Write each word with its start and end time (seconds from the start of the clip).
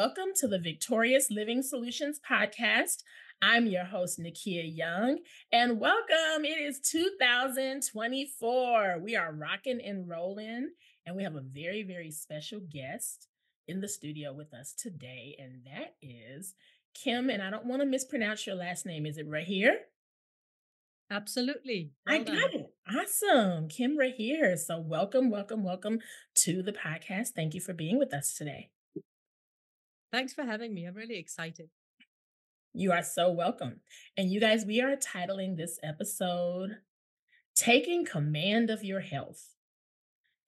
welcome 0.00 0.32
to 0.34 0.48
the 0.48 0.58
Victorious 0.58 1.30
Living 1.30 1.60
Solutions 1.60 2.18
podcast. 2.18 3.02
I'm 3.42 3.66
your 3.66 3.84
host, 3.84 4.18
Nikeya 4.18 4.74
Young, 4.74 5.18
and 5.52 5.78
welcome. 5.78 6.42
It 6.42 6.58
is 6.58 6.80
2024. 6.80 8.98
We 8.98 9.14
are 9.14 9.30
rocking 9.30 9.78
and 9.84 10.08
rolling, 10.08 10.70
and 11.04 11.16
we 11.16 11.22
have 11.22 11.34
a 11.34 11.42
very, 11.42 11.82
very 11.82 12.10
special 12.10 12.60
guest 12.60 13.28
in 13.68 13.82
the 13.82 13.90
studio 13.90 14.32
with 14.32 14.54
us 14.54 14.72
today, 14.72 15.36
and 15.38 15.66
that 15.66 15.96
is 16.00 16.54
Kim. 16.94 17.28
And 17.28 17.42
I 17.42 17.50
don't 17.50 17.66
want 17.66 17.82
to 17.82 17.86
mispronounce 17.86 18.46
your 18.46 18.56
last 18.56 18.86
name. 18.86 19.04
Is 19.04 19.18
it 19.18 19.28
Rahir? 19.28 19.80
Absolutely. 21.10 21.92
Well 22.06 22.22
I 22.22 22.24
got 22.24 22.54
it. 22.54 22.72
Awesome. 22.88 23.68
Kim 23.68 23.98
Rahir. 23.98 24.58
So, 24.58 24.80
welcome, 24.80 25.28
welcome, 25.28 25.62
welcome 25.62 25.98
to 26.36 26.62
the 26.62 26.72
podcast. 26.72 27.32
Thank 27.36 27.52
you 27.52 27.60
for 27.60 27.74
being 27.74 27.98
with 27.98 28.14
us 28.14 28.34
today. 28.34 28.70
Thanks 30.12 30.32
for 30.32 30.42
having 30.42 30.74
me. 30.74 30.86
I'm 30.86 30.94
really 30.94 31.18
excited. 31.18 31.68
You 32.72 32.90
are 32.90 33.02
so 33.02 33.30
welcome. 33.30 33.80
And 34.16 34.30
you 34.30 34.40
guys, 34.40 34.64
we 34.64 34.80
are 34.80 34.96
titling 34.96 35.56
this 35.56 35.78
episode 35.84 36.78
Taking 37.54 38.04
Command 38.04 38.70
of 38.70 38.82
Your 38.82 39.00
Health. 39.00 39.54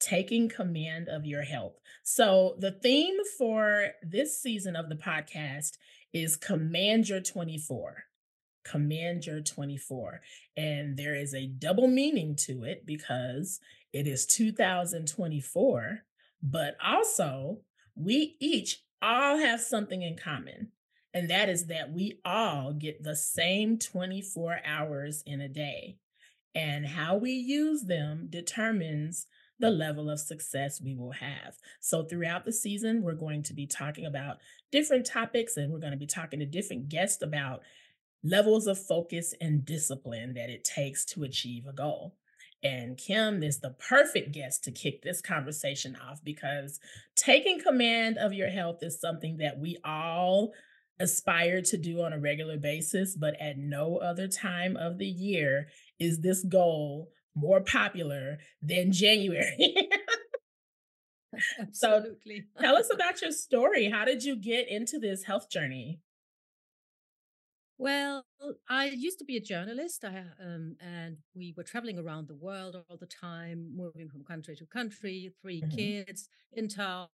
Taking 0.01 0.48
Command 0.48 1.09
of 1.09 1.27
Your 1.27 1.43
Health. 1.43 1.75
So, 2.03 2.56
the 2.59 2.73
theme 2.73 3.17
for 3.39 3.91
this 4.03 4.41
season 4.41 4.75
of 4.75 4.89
the 4.89 4.97
podcast 4.97 5.77
is 6.12 6.37
Command 6.37 7.09
Your 7.09 7.20
24. 7.20 8.05
Command 8.65 9.27
Your 9.27 9.41
24. 9.41 10.23
And 10.56 10.97
there 10.97 11.15
is 11.15 11.34
a 11.34 11.47
double 11.47 11.87
meaning 11.87 12.34
to 12.47 12.65
it 12.65 12.84
because 12.84 13.61
it 13.92 14.09
is 14.09 14.27
2024, 14.27 16.00
but 16.42 16.77
also 16.84 17.59
we 17.94 18.37
each 18.41 18.83
all 19.03 19.39
have 19.39 19.61
something 19.61 20.03
in 20.03 20.17
common. 20.17 20.69
And 21.14 21.28
that 21.28 21.48
is 21.48 21.67
that 21.67 21.92
we 21.92 22.20
all 22.25 22.72
get 22.72 23.03
the 23.03 23.17
same 23.17 23.78
24 23.78 24.61
hours 24.64 25.22
in 25.27 25.41
a 25.41 25.48
day. 25.48 25.98
And 26.55 26.86
how 26.86 27.17
we 27.17 27.33
use 27.33 27.83
them 27.83 28.28
determines 28.31 29.27
the 29.59 29.70
level 29.70 30.11
of 30.11 30.20
success 30.20 30.81
we 30.81 30.94
will 30.94 31.12
have. 31.12 31.56
So, 31.81 32.03
throughout 32.03 32.44
the 32.44 32.53
season, 32.53 33.03
we're 33.03 33.14
going 33.14 33.42
to 33.44 33.55
be 33.55 33.67
talking 33.67 34.05
about 34.06 34.39
different 34.70 35.06
topics 35.06 35.56
and 35.56 35.72
we're 35.72 35.78
going 35.78 35.92
to 35.92 35.98
be 35.98 36.06
talking 36.06 36.41
to 36.41 36.47
different 36.47 36.89
guests 36.89 37.22
about 37.22 37.62
levels 38.25 38.66
of 38.66 38.78
focus 38.78 39.34
and 39.41 39.64
discipline 39.64 40.34
that 40.34 40.50
it 40.50 40.64
takes 40.64 41.05
to 41.06 41.25
achieve 41.25 41.66
a 41.66 41.72
goal. 41.72 42.14
And 42.63 42.97
Kim 42.97 43.43
is 43.43 43.59
the 43.59 43.71
perfect 43.71 44.33
guest 44.33 44.63
to 44.65 44.71
kick 44.71 45.03
this 45.03 45.21
conversation 45.21 45.97
off 45.97 46.23
because 46.23 46.79
taking 47.17 47.61
command 47.61 48.19
of 48.19 48.33
your 48.33 48.49
health 48.49 48.79
is 48.83 49.01
something 49.01 49.39
that 49.39 49.59
we 49.59 49.79
all 49.85 50.53
aspire 51.01 51.61
to 51.63 51.77
do 51.77 52.03
on 52.03 52.13
a 52.13 52.19
regular 52.19 52.57
basis, 52.57 53.17
but 53.17 53.35
at 53.41 53.59
no 53.59 53.97
other 53.97 54.29
time 54.29 54.77
of 54.77 54.99
the 54.99 55.07
year 55.07 55.69
is 55.99 56.21
this 56.21 56.45
goal 56.45 57.11
more 57.35 57.61
popular 57.61 58.39
than 58.61 58.93
January. 58.93 59.75
Absolutely. 61.59 62.45
so 62.57 62.63
tell 62.63 62.77
us 62.77 62.91
about 62.95 63.23
your 63.23 63.33
story. 63.33 63.91
How 63.91 64.05
did 64.05 64.23
you 64.23 64.37
get 64.37 64.69
into 64.69 64.99
this 64.99 65.25
health 65.25 65.51
journey? 65.51 66.01
Well, 67.78 68.25
I 68.69 68.87
used 68.87 69.19
to 69.19 69.25
be 69.25 69.37
a 69.37 69.41
journalist, 69.41 70.05
I, 70.05 70.25
um, 70.41 70.77
and 70.81 71.17
we 71.34 71.55
were 71.56 71.65
traveling 71.65 71.98
around 71.98 72.28
the 72.28 72.34
world 72.34 72.77
all 72.89 72.97
the 72.97 73.06
time, 73.06 73.73
moving 73.75 74.09
from 74.09 74.25
country 74.25 74.55
to 74.56 74.67
country, 74.67 75.33
3 75.41 75.62
mm-hmm. 75.62 75.77
kids 75.77 76.28
in 76.53 76.69
tow. 76.69 77.09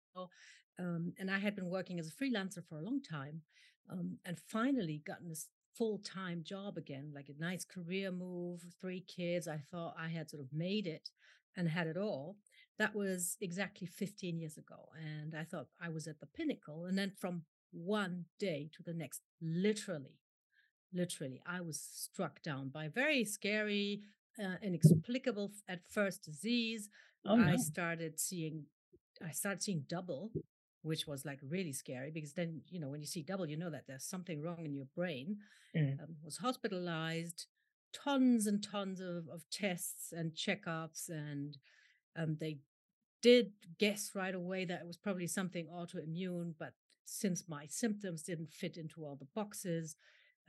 Um, 0.78 1.14
and 1.18 1.30
I 1.30 1.38
had 1.38 1.56
been 1.56 1.70
working 1.70 1.98
as 1.98 2.08
a 2.08 2.12
freelancer 2.24 2.64
for 2.68 2.78
a 2.78 2.82
long 2.82 3.00
time, 3.02 3.42
um, 3.90 4.18
and 4.24 4.38
finally 4.38 5.02
gotten 5.06 5.28
this 5.28 5.48
full 5.76 5.98
time 5.98 6.42
job 6.44 6.76
again, 6.76 7.12
like 7.14 7.28
a 7.28 7.42
nice 7.42 7.64
career 7.64 8.10
move, 8.10 8.64
three 8.80 9.00
kids. 9.00 9.48
I 9.48 9.62
thought 9.70 9.94
I 9.98 10.08
had 10.08 10.28
sort 10.28 10.42
of 10.42 10.48
made 10.52 10.86
it 10.86 11.10
and 11.56 11.68
had 11.68 11.86
it 11.86 11.96
all. 11.96 12.36
That 12.78 12.94
was 12.94 13.36
exactly 13.40 13.86
15 13.86 14.38
years 14.38 14.56
ago. 14.56 14.88
And 14.96 15.34
I 15.34 15.44
thought 15.44 15.68
I 15.80 15.88
was 15.88 16.06
at 16.06 16.20
the 16.20 16.26
pinnacle. 16.26 16.84
And 16.84 16.98
then 16.98 17.12
from 17.16 17.42
one 17.72 18.26
day 18.38 18.70
to 18.76 18.82
the 18.82 18.94
next, 18.94 19.22
literally 19.40 20.18
literally 20.92 21.40
i 21.46 21.60
was 21.60 21.80
struck 21.80 22.42
down 22.42 22.68
by 22.68 22.88
very 22.88 23.24
scary 23.24 24.00
uh, 24.42 24.56
inexplicable 24.62 25.50
at 25.68 25.80
first 25.88 26.22
disease 26.22 26.88
oh, 27.26 27.36
no. 27.36 27.52
i 27.52 27.56
started 27.56 28.18
seeing 28.18 28.64
i 29.26 29.30
started 29.30 29.62
seeing 29.62 29.84
double 29.88 30.30
which 30.82 31.06
was 31.06 31.24
like 31.24 31.38
really 31.42 31.72
scary 31.72 32.10
because 32.10 32.32
then 32.32 32.60
you 32.68 32.80
know 32.80 32.88
when 32.88 33.00
you 33.00 33.06
see 33.06 33.22
double 33.22 33.48
you 33.48 33.56
know 33.56 33.70
that 33.70 33.84
there's 33.86 34.04
something 34.04 34.40
wrong 34.42 34.64
in 34.64 34.74
your 34.74 34.86
brain 34.94 35.36
mm. 35.76 36.00
um, 36.00 36.16
was 36.24 36.38
hospitalized 36.38 37.46
tons 37.92 38.46
and 38.46 38.62
tons 38.62 39.00
of, 39.00 39.28
of 39.32 39.42
tests 39.50 40.12
and 40.12 40.32
checkups 40.32 41.08
and 41.08 41.58
um, 42.16 42.36
they 42.40 42.58
did 43.22 43.52
guess 43.78 44.12
right 44.14 44.34
away 44.34 44.64
that 44.64 44.80
it 44.80 44.86
was 44.86 44.96
probably 44.96 45.26
something 45.26 45.66
autoimmune 45.66 46.54
but 46.58 46.72
since 47.04 47.44
my 47.48 47.66
symptoms 47.66 48.22
didn't 48.22 48.52
fit 48.52 48.76
into 48.76 49.04
all 49.04 49.16
the 49.16 49.26
boxes 49.34 49.96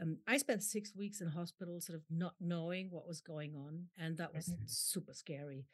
um, 0.01 0.17
I 0.27 0.37
spent 0.37 0.63
six 0.63 0.95
weeks 0.95 1.21
in 1.21 1.27
hospital, 1.27 1.81
sort 1.81 1.97
of 1.97 2.03
not 2.09 2.35
knowing 2.39 2.89
what 2.89 3.07
was 3.07 3.21
going 3.21 3.55
on. 3.55 3.85
And 3.97 4.17
that 4.17 4.33
was 4.33 4.47
mm-hmm. 4.47 4.63
super 4.65 5.13
scary, 5.13 5.65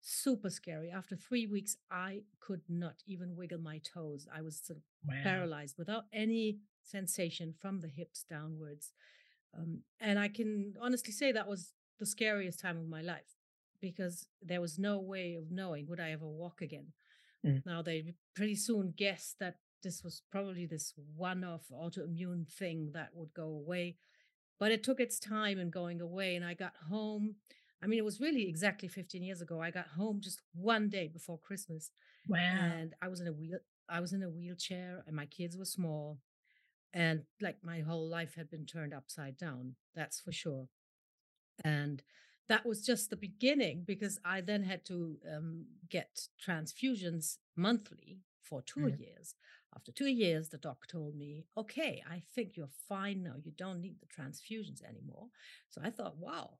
super 0.00 0.50
scary. 0.50 0.90
After 0.90 1.16
three 1.16 1.46
weeks, 1.46 1.76
I 1.90 2.22
could 2.40 2.62
not 2.68 2.96
even 3.06 3.36
wiggle 3.36 3.60
my 3.60 3.78
toes. 3.78 4.26
I 4.34 4.42
was 4.42 4.60
sort 4.62 4.78
of 4.78 4.82
wow. 5.06 5.14
paralyzed 5.22 5.76
without 5.78 6.04
any 6.12 6.58
sensation 6.82 7.54
from 7.58 7.80
the 7.80 7.88
hips 7.88 8.24
downwards. 8.28 8.92
Um, 9.56 9.80
and 9.98 10.18
I 10.18 10.28
can 10.28 10.74
honestly 10.80 11.12
say 11.12 11.32
that 11.32 11.48
was 11.48 11.72
the 11.98 12.06
scariest 12.06 12.60
time 12.60 12.78
of 12.78 12.88
my 12.88 13.02
life 13.02 13.36
because 13.80 14.26
there 14.42 14.60
was 14.60 14.78
no 14.78 14.98
way 14.98 15.34
of 15.34 15.50
knowing 15.50 15.86
would 15.88 16.00
I 16.00 16.10
ever 16.10 16.26
walk 16.26 16.60
again. 16.60 16.88
Mm. 17.44 17.62
Now 17.64 17.82
they 17.82 18.14
pretty 18.34 18.54
soon 18.54 18.92
guessed 18.96 19.38
that 19.40 19.56
this 19.82 20.02
was 20.02 20.22
probably 20.30 20.66
this 20.66 20.94
one 21.16 21.44
off 21.44 21.62
autoimmune 21.72 22.48
thing 22.48 22.90
that 22.92 23.10
would 23.14 23.34
go 23.34 23.44
away. 23.44 23.96
But 24.58 24.72
it 24.72 24.82
took 24.82 25.00
its 25.00 25.18
time 25.18 25.58
in 25.58 25.70
going 25.70 26.00
away. 26.00 26.36
And 26.36 26.44
I 26.44 26.54
got 26.54 26.72
home. 26.90 27.36
I 27.82 27.86
mean, 27.86 27.98
it 27.98 28.04
was 28.04 28.20
really 28.20 28.48
exactly 28.48 28.88
15 28.88 29.22
years 29.22 29.40
ago. 29.40 29.60
I 29.60 29.70
got 29.70 29.88
home 29.88 30.20
just 30.20 30.42
one 30.54 30.88
day 30.88 31.08
before 31.08 31.38
Christmas. 31.38 31.90
Wow. 32.28 32.38
And 32.38 32.94
I 33.00 33.08
was 33.08 33.20
in 33.20 33.26
a 33.26 33.32
wheel 33.32 33.58
I 33.88 34.00
was 34.00 34.12
in 34.12 34.22
a 34.22 34.30
wheelchair 34.30 35.02
and 35.06 35.16
my 35.16 35.26
kids 35.26 35.56
were 35.56 35.64
small. 35.64 36.18
And 36.92 37.22
like 37.40 37.56
my 37.62 37.80
whole 37.80 38.08
life 38.08 38.34
had 38.36 38.50
been 38.50 38.66
turned 38.66 38.94
upside 38.94 39.36
down, 39.36 39.74
that's 39.94 40.20
for 40.20 40.32
sure. 40.32 40.68
And 41.64 42.02
that 42.48 42.66
was 42.66 42.84
just 42.84 43.10
the 43.10 43.16
beginning 43.16 43.84
because 43.86 44.18
I 44.24 44.40
then 44.40 44.64
had 44.64 44.84
to 44.86 45.18
um, 45.36 45.66
get 45.88 46.28
transfusions 46.44 47.38
monthly 47.56 48.20
for 48.42 48.62
2 48.62 48.80
mm. 48.80 48.98
years. 48.98 49.34
After 49.74 49.92
two 49.92 50.08
years, 50.08 50.48
the 50.48 50.58
doc 50.58 50.86
told 50.88 51.14
me, 51.14 51.44
okay, 51.56 52.02
I 52.08 52.22
think 52.34 52.56
you're 52.56 52.68
fine 52.88 53.22
now. 53.22 53.34
You 53.42 53.52
don't 53.56 53.80
need 53.80 53.96
the 54.00 54.06
transfusions 54.06 54.82
anymore. 54.82 55.28
So 55.68 55.80
I 55.84 55.90
thought, 55.90 56.18
wow, 56.18 56.58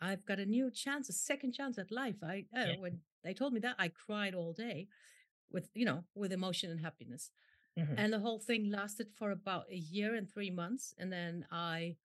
I've 0.00 0.24
got 0.26 0.38
a 0.38 0.46
new 0.46 0.70
chance, 0.70 1.08
a 1.08 1.12
second 1.12 1.52
chance 1.52 1.78
at 1.78 1.92
life. 1.92 2.16
I 2.22 2.46
uh, 2.56 2.64
yeah. 2.66 2.78
when 2.78 3.00
they 3.22 3.34
told 3.34 3.52
me 3.52 3.60
that, 3.60 3.76
I 3.78 3.88
cried 3.88 4.34
all 4.34 4.52
day 4.52 4.88
with, 5.52 5.70
you 5.74 5.84
know, 5.84 6.04
with 6.14 6.32
emotion 6.32 6.70
and 6.70 6.80
happiness. 6.80 7.30
Mm-hmm. 7.78 7.94
And 7.96 8.12
the 8.12 8.18
whole 8.18 8.40
thing 8.40 8.70
lasted 8.70 9.08
for 9.16 9.30
about 9.30 9.66
a 9.70 9.76
year 9.76 10.14
and 10.14 10.28
three 10.28 10.50
months. 10.50 10.94
And 10.98 11.12
then 11.12 11.46
I, 11.50 11.96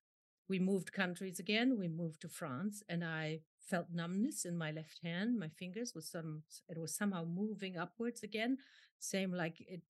we 0.47 0.59
moved 0.59 0.93
countries 0.93 1.39
again. 1.39 1.79
We 1.79 1.87
moved 1.87 2.21
to 2.21 2.29
France 2.29 2.83
and 2.87 3.03
I 3.03 3.39
felt 3.59 3.87
numbness 3.91 4.45
in 4.45 4.57
my 4.57 4.71
left 4.71 4.99
hand. 5.03 5.39
My 5.39 5.49
fingers 5.49 5.93
was 5.95 6.07
some, 6.07 6.43
it 6.69 6.77
was 6.77 6.95
somehow 6.95 7.25
moving 7.25 7.77
upwards 7.77 8.21
again. 8.21 8.57
Same 8.99 9.33
like 9.33 9.59
it 9.61 9.81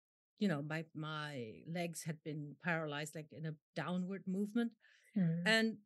you 0.42 0.48
know, 0.48 0.60
my 0.60 0.84
my 0.92 1.52
legs 1.72 2.02
had 2.02 2.20
been 2.24 2.56
paralyzed, 2.64 3.14
like 3.14 3.28
in 3.30 3.46
a 3.46 3.54
downward 3.76 4.24
movement, 4.26 4.72
mm. 5.16 5.40
and 5.46 5.76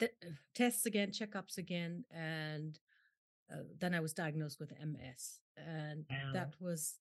th- 0.00 0.16
tests 0.56 0.84
again, 0.84 1.12
checkups 1.12 1.56
again, 1.56 2.04
and 2.10 2.80
uh, 3.48 3.62
then 3.78 3.94
I 3.94 4.00
was 4.00 4.12
diagnosed 4.12 4.58
with 4.58 4.72
MS, 4.72 5.38
and 5.56 6.04
wow. 6.10 6.32
that 6.32 6.54
was 6.58 6.98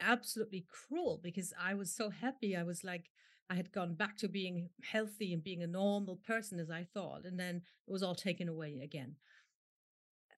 absolutely 0.00 0.64
cruel 0.66 1.20
because 1.22 1.52
I 1.62 1.74
was 1.74 1.94
so 1.94 2.08
happy. 2.08 2.56
I 2.56 2.62
was 2.62 2.82
like, 2.82 3.10
I 3.50 3.56
had 3.56 3.72
gone 3.72 3.92
back 3.92 4.16
to 4.20 4.28
being 4.28 4.70
healthy 4.82 5.34
and 5.34 5.44
being 5.44 5.62
a 5.62 5.66
normal 5.66 6.16
person 6.26 6.58
as 6.58 6.70
I 6.70 6.86
thought, 6.94 7.26
and 7.26 7.38
then 7.38 7.56
it 7.86 7.92
was 7.92 8.02
all 8.02 8.14
taken 8.14 8.48
away 8.48 8.80
again. 8.82 9.16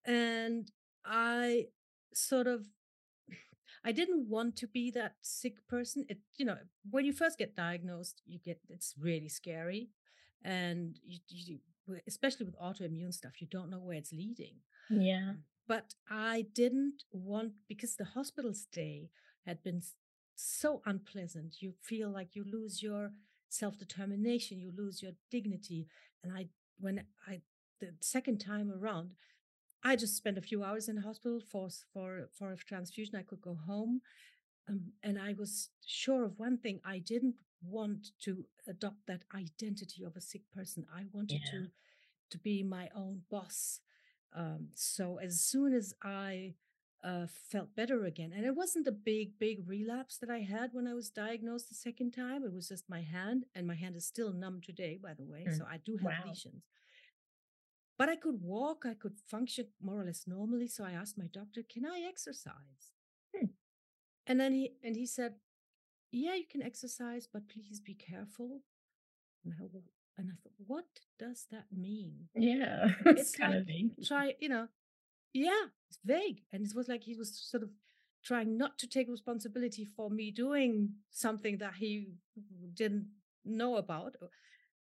And 0.05 0.69
I 1.05 1.67
sort 2.13 2.49
of 2.49 2.67
I 3.85 3.93
didn't 3.93 4.29
want 4.29 4.57
to 4.57 4.67
be 4.67 4.91
that 4.93 5.17
sick 5.23 5.67
person. 5.69 6.07
It, 6.09 6.19
you 6.37 6.45
know, 6.45 6.59
when 6.91 7.05
you 7.05 7.13
first 7.13 7.39
get 7.39 7.57
diagnosed, 7.57 8.23
you 8.27 8.39
get 8.39 8.61
it's 8.69 8.95
really 8.99 9.29
scary, 9.29 9.91
and 10.45 10.99
you, 11.05 11.19
you 11.29 11.59
especially 12.07 12.47
with 12.47 12.59
autoimmune 12.59 13.13
stuff, 13.13 13.41
you 13.41 13.47
don't 13.51 13.71
know 13.71 13.81
where 13.81 13.97
it's 13.97 14.13
leading. 14.13 14.57
Yeah. 14.91 15.33
But 15.67 15.95
I 16.11 16.47
didn't 16.55 17.05
want 17.13 17.53
because 17.69 17.97
the 17.97 18.05
hospital 18.05 18.55
stay 18.55 19.11
had 19.47 19.63
been 19.63 19.83
so 20.35 20.83
unpleasant. 20.87 21.57
You 21.61 21.75
feel 21.81 22.11
like 22.11 22.35
you 22.35 22.45
lose 22.45 22.83
your 22.83 23.13
self 23.49 23.79
determination, 23.79 24.59
you 24.59 24.73
lose 24.77 25.03
your 25.03 25.13
dignity. 25.31 25.89
And 26.23 26.33
I, 26.37 26.49
when 26.79 27.05
I, 27.29 27.43
the 27.81 27.95
second 28.01 28.39
time 28.39 28.73
around, 28.73 29.15
I 29.85 29.97
just 29.97 30.17
spent 30.17 30.39
a 30.39 30.43
few 30.43 30.63
hours 30.65 30.89
in 30.89 30.97
the 30.97 31.03
hospital 31.03 31.41
for 31.41 31.69
for 31.93 32.29
for 32.33 32.53
a 32.53 32.57
transfusion. 32.57 33.17
I 33.17 33.23
could 33.23 33.41
go 33.41 33.55
home, 33.67 34.01
um, 34.69 34.93
and 35.03 35.19
I 35.19 35.35
was 35.35 35.71
sure 35.87 36.25
of 36.25 36.39
one 36.39 36.59
thing: 36.59 36.81
I 36.85 36.99
didn't 36.99 37.37
want 37.63 38.11
to 38.23 38.45
adopt 38.69 39.07
that 39.07 39.25
identity 39.35 40.05
of 40.05 40.17
a 40.17 40.21
sick 40.21 40.43
person. 40.55 40.87
I 40.95 41.05
wanted 41.13 41.43
Yeah. 41.45 41.51
to 41.53 41.69
to 42.31 42.39
be 42.39 42.63
my 42.63 42.91
own 42.95 43.23
boss. 43.31 43.81
Um, 44.35 44.69
so 44.75 45.19
as 45.19 45.41
soon 45.41 45.75
as 45.75 45.95
I 46.03 46.55
uh, 47.05 47.27
felt 47.51 47.75
better 47.75 48.05
again, 48.05 48.33
and 48.35 48.47
it 48.47 48.55
wasn't 48.55 48.87
a 48.87 48.93
big, 48.93 49.39
big 49.39 49.69
relapse 49.69 50.19
that 50.19 50.31
I 50.31 50.39
had 50.41 50.71
when 50.73 50.87
I 50.87 50.95
was 50.95 51.11
diagnosed 51.11 51.69
the 51.69 51.75
second 51.75 52.13
time. 52.13 52.45
It 52.45 52.53
was 52.53 52.69
just 52.69 52.89
my 52.89 53.03
hand, 53.03 53.45
and 53.55 53.67
my 53.67 53.75
hand 53.75 53.97
is 53.97 54.07
still 54.07 54.33
numb 54.33 54.61
today, 54.63 54.99
by 55.03 55.15
the 55.15 55.25
way. 55.25 55.49
So 55.49 55.65
Mm. 55.65 55.69
I 55.71 55.79
do 55.79 55.97
have 55.99 56.19
Wow. 56.19 56.25
lesions, 56.25 56.63
but 58.03 58.09
I 58.09 58.17
could 58.17 58.43
walk, 58.43 58.85
I 58.85 58.95
could 58.95 59.17
function 59.29 59.67
more 59.81 60.01
or 60.01 60.05
less 60.05 60.27
normally. 60.27 60.67
So 60.67 60.83
I 60.83 60.91
asked 60.91 61.17
my 61.17 61.29
doctor, 61.33 61.63
"Can 61.63 61.87
I 61.87 62.01
exercise?" 62.09 62.91
Hmm. 63.33 63.47
And 64.27 64.41
then 64.41 64.53
he 64.53 64.75
and 64.83 64.97
he 64.97 65.07
said, 65.07 65.35
"Yeah, 66.11 66.35
you 66.35 66.47
can 66.51 66.63
exercise, 66.65 67.29
but 67.33 67.49
please 67.49 67.79
be 67.79 67.95
careful." 67.95 68.65
And 69.45 69.55
I, 69.55 69.65
and 70.19 70.31
I 70.33 70.35
thought, 70.43 70.59
what 70.67 70.87
does 71.17 71.47
that 71.53 71.67
mean? 71.71 72.29
Yeah. 72.35 72.89
It's 73.07 73.21
It's 73.23 73.37
kind 73.37 73.53
like 73.53 73.61
of 73.63 73.67
vague. 73.67 74.05
try, 74.05 74.35
you 74.41 74.49
know, 74.49 74.67
yeah, 75.33 75.67
it's 75.89 76.01
vague. 76.05 76.43
And 76.53 76.67
it 76.67 76.75
was 76.75 76.89
like 76.89 77.05
he 77.05 77.15
was 77.15 77.31
sort 77.51 77.63
of 77.63 77.71
trying 78.25 78.59
not 78.59 78.79
to 78.79 78.89
take 78.89 79.09
responsibility 79.09 79.85
for 79.97 80.11
me 80.11 80.33
doing 80.33 80.91
something 81.11 81.59
that 81.59 81.75
he 81.75 82.09
didn't 82.75 83.07
know 83.45 83.77
about. 83.77 84.17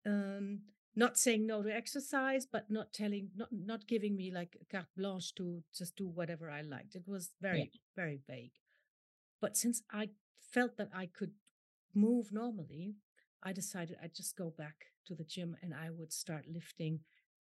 Um, 0.05 0.61
not 0.97 1.17
saying 1.17 1.47
no 1.47 1.63
to 1.63 1.73
exercise, 1.73 2.47
but 2.47 2.71
not 2.71 2.93
telling, 2.93 3.31
not 3.37 3.49
not 3.53 3.87
giving 3.87 4.17
me 4.17 4.31
like 4.31 4.57
carte 4.71 4.87
blanche 4.97 5.35
to 5.35 5.63
just 5.75 5.95
do 5.97 6.07
whatever 6.09 6.51
I 6.51 6.63
liked. 6.63 6.95
It 6.95 7.07
was 7.07 7.31
Yeah. 7.51 7.65
very, 7.65 7.71
very 7.95 8.19
vague. 8.27 8.53
But 9.41 9.57
since 9.57 9.83
I 9.91 10.09
felt 10.39 10.77
that 10.77 10.89
I 10.93 11.07
could 11.07 11.33
move 11.93 12.31
normally, 12.31 12.95
I 13.43 13.53
decided 13.53 13.97
I'd 14.01 14.15
just 14.15 14.35
go 14.37 14.51
back 14.57 14.87
to 15.07 15.15
the 15.15 15.23
gym 15.23 15.57
and 15.61 15.73
I 15.73 15.89
would 15.91 16.11
start 16.13 16.45
lifting. 16.47 17.01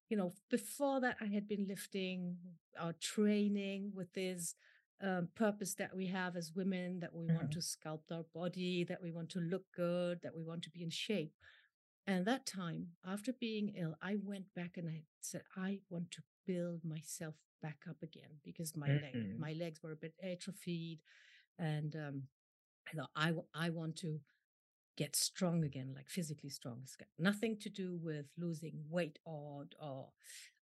You 0.09 0.17
know, 0.17 0.33
before 0.49 1.01
that, 1.01 1.17
I 1.21 1.25
had 1.27 1.47
been 1.47 1.67
lifting 1.67 2.38
or 2.81 2.93
training 3.01 3.93
with 3.95 4.13
this 4.13 4.55
um, 5.01 5.29
purpose 5.35 5.73
that 5.75 5.95
we 5.95 6.07
have 6.07 6.35
as 6.35 6.53
women 6.55 6.99
that 6.99 7.13
we 7.15 7.27
want 7.27 7.51
Mhm. 7.51 7.53
to 7.53 7.59
sculpt 7.59 8.11
our 8.11 8.25
body, 8.33 8.83
that 8.85 9.01
we 9.01 9.11
want 9.11 9.29
to 9.31 9.39
look 9.39 9.63
good, 9.75 10.21
that 10.23 10.35
we 10.35 10.43
want 10.43 10.63
to 10.63 10.69
be 10.71 10.83
in 10.83 10.89
shape. 10.91 11.33
And 12.07 12.25
that 12.25 12.45
time, 12.45 12.88
after 13.06 13.31
being 13.33 13.69
ill, 13.75 13.95
I 14.01 14.15
went 14.21 14.53
back 14.56 14.77
and 14.77 14.89
I 14.89 15.03
said, 15.21 15.44
I 15.56 15.80
want 15.89 16.12
to 16.12 16.24
build 16.45 16.83
myself 16.83 17.36
back 17.62 17.77
up 17.89 18.01
again 18.01 18.39
because 18.44 18.75
my 18.75 18.94
leg, 18.94 19.18
Mhm. 19.18 19.38
my 19.38 19.53
legs 19.53 19.81
were 19.83 19.92
a 19.92 19.95
bit 19.95 20.15
atrophied, 20.21 21.01
and 21.59 21.95
um, 21.95 22.24
I 22.92 22.95
thought 22.98 23.12
I, 23.15 23.27
w- 23.27 23.48
I 23.53 23.69
want 23.69 23.98
to 23.98 24.19
get 24.98 25.15
strong 25.15 25.63
again, 25.63 25.94
like 25.95 26.09
physically 26.09 26.50
strong. 26.50 26.80
It's 26.83 26.95
got 26.95 27.09
nothing 27.19 27.57
to 27.59 27.69
do 27.69 27.98
with 28.01 28.27
losing 28.38 28.83
weight 28.89 29.19
or 29.25 29.65
or 29.81 30.09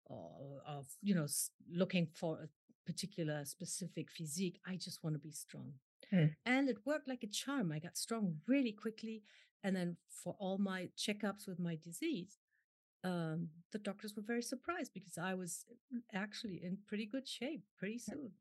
or 0.06 0.62
of 0.66 0.86
you 1.02 1.14
know 1.14 1.26
looking 1.70 2.06
for 2.14 2.38
a 2.42 2.48
particular 2.86 3.44
specific 3.44 4.10
physique. 4.10 4.60
I 4.66 4.76
just 4.76 5.02
want 5.04 5.14
to 5.14 5.20
be 5.20 5.32
strong, 5.32 5.74
Mm. 6.12 6.34
and 6.44 6.68
it 6.68 6.78
worked 6.84 7.08
like 7.08 7.24
a 7.24 7.26
charm. 7.26 7.72
I 7.72 7.80
got 7.80 7.96
strong 7.96 8.36
really 8.46 8.72
quickly, 8.72 9.22
and 9.64 9.74
then 9.74 9.96
for 10.08 10.36
all 10.38 10.58
my 10.58 10.88
checkups 10.96 11.48
with 11.48 11.58
my 11.58 11.76
disease. 11.82 12.38
Um, 13.04 13.48
the 13.72 13.78
doctors 13.78 14.16
were 14.16 14.22
very 14.22 14.42
surprised 14.42 14.92
because 14.92 15.16
I 15.16 15.34
was 15.34 15.64
actually 16.12 16.60
in 16.62 16.78
pretty 16.88 17.06
good 17.06 17.28
shape 17.28 17.62
pretty 17.78 17.98
soon. 17.98 18.32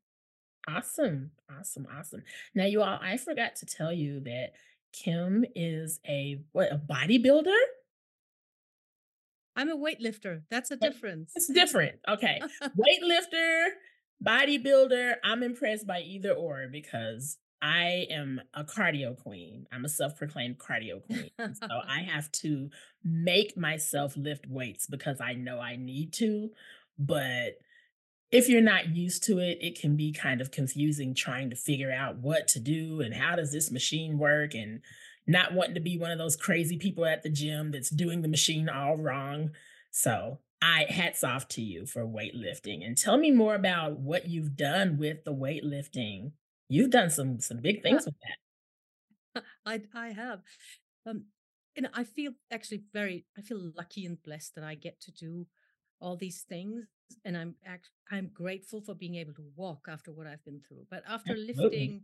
Awesome. 0.68 1.30
Awesome. 1.56 1.86
Awesome. 1.96 2.22
Now, 2.54 2.64
you 2.64 2.82
all, 2.82 2.98
I 3.00 3.16
forgot 3.16 3.54
to 3.56 3.66
tell 3.66 3.92
you 3.92 4.20
that 4.20 4.52
Kim 4.92 5.44
is 5.54 6.00
a 6.08 6.40
what 6.52 6.72
a 6.72 6.78
bodybuilder? 6.78 7.54
I'm 9.54 9.70
a 9.70 9.76
weightlifter. 9.76 10.42
That's 10.50 10.70
a 10.70 10.76
difference. 10.76 11.32
It's 11.34 11.48
different. 11.48 11.96
Okay. 12.06 12.40
Weightlifter, 12.62 13.68
bodybuilder. 14.24 15.14
I'm 15.24 15.42
impressed 15.42 15.86
by 15.86 16.00
either 16.00 16.32
or 16.32 16.66
because 16.70 17.38
I 17.62 18.06
am 18.10 18.40
a 18.54 18.64
cardio 18.64 19.16
queen. 19.16 19.66
I'm 19.72 19.84
a 19.84 19.88
self-proclaimed 19.88 20.58
cardio 20.58 21.04
queen. 21.04 21.30
So 21.38 21.68
I 21.88 22.00
have 22.00 22.30
to 22.32 22.70
make 23.04 23.56
myself 23.56 24.16
lift 24.16 24.46
weights 24.46 24.86
because 24.86 25.20
I 25.20 25.34
know 25.34 25.58
I 25.58 25.76
need 25.76 26.12
to. 26.14 26.50
But 26.98 27.58
if 28.30 28.48
you're 28.48 28.60
not 28.60 28.94
used 28.94 29.24
to 29.24 29.38
it, 29.38 29.58
it 29.60 29.80
can 29.80 29.96
be 29.96 30.12
kind 30.12 30.40
of 30.40 30.50
confusing 30.50 31.14
trying 31.14 31.50
to 31.50 31.56
figure 31.56 31.92
out 31.92 32.18
what 32.18 32.48
to 32.48 32.60
do 32.60 33.00
and 33.00 33.14
how 33.14 33.36
does 33.36 33.52
this 33.52 33.70
machine 33.70 34.18
work 34.18 34.54
and 34.54 34.80
not 35.26 35.54
wanting 35.54 35.74
to 35.74 35.80
be 35.80 35.98
one 35.98 36.10
of 36.10 36.18
those 36.18 36.36
crazy 36.36 36.76
people 36.76 37.04
at 37.04 37.22
the 37.22 37.30
gym 37.30 37.70
that's 37.70 37.90
doing 37.90 38.22
the 38.22 38.28
machine 38.28 38.68
all 38.68 38.96
wrong. 38.96 39.50
So, 39.90 40.40
I 40.62 40.86
hats 40.88 41.22
off 41.22 41.48
to 41.48 41.62
you 41.62 41.86
for 41.86 42.06
weightlifting 42.06 42.84
and 42.84 42.96
tell 42.96 43.18
me 43.18 43.30
more 43.30 43.54
about 43.54 43.98
what 43.98 44.28
you've 44.28 44.56
done 44.56 44.96
with 44.96 45.24
the 45.24 45.34
weightlifting. 45.34 46.32
You've 46.68 46.90
done 46.90 47.10
some 47.10 47.40
some 47.40 47.60
big 47.60 47.82
things 47.82 48.06
with 48.06 48.14
that. 48.20 48.38
I 49.66 49.82
I 49.94 50.08
have. 50.10 50.42
Um, 51.06 51.26
know, 51.82 51.90
I 51.94 52.04
feel 52.04 52.32
actually 52.50 52.84
very, 52.92 53.26
I 53.36 53.42
feel 53.42 53.72
lucky 53.76 54.06
and 54.06 54.22
blessed 54.22 54.54
that 54.56 54.64
I 54.64 54.74
get 54.74 55.00
to 55.02 55.12
do 55.12 55.46
all 56.00 56.16
these 56.16 56.42
things, 56.42 56.86
and 57.24 57.36
I'm 57.36 57.56
act, 57.64 57.90
I'm 58.10 58.28
grateful 58.28 58.80
for 58.82 58.94
being 58.94 59.16
able 59.16 59.34
to 59.34 59.52
walk 59.56 59.86
after 59.88 60.12
what 60.12 60.26
I've 60.26 60.44
been 60.44 60.60
through. 60.60 60.86
But 60.90 61.04
after 61.06 61.34
Absolutely. 61.34 61.94
lifting, 61.94 62.02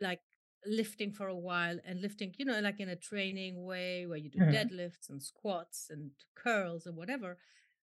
like 0.00 0.20
lifting 0.66 1.12
for 1.12 1.28
a 1.28 1.36
while 1.36 1.78
and 1.84 2.00
lifting, 2.02 2.34
you 2.38 2.44
know, 2.46 2.60
like 2.60 2.80
in 2.80 2.88
a 2.90 2.96
training 2.96 3.64
way 3.64 4.06
where 4.06 4.18
you 4.18 4.30
do 4.30 4.40
Mhm, 4.40 4.52
deadlifts 4.52 5.10
and 5.10 5.22
squats 5.22 5.90
and 5.90 6.12
curls 6.36 6.86
or 6.86 6.92
whatever, 6.92 7.38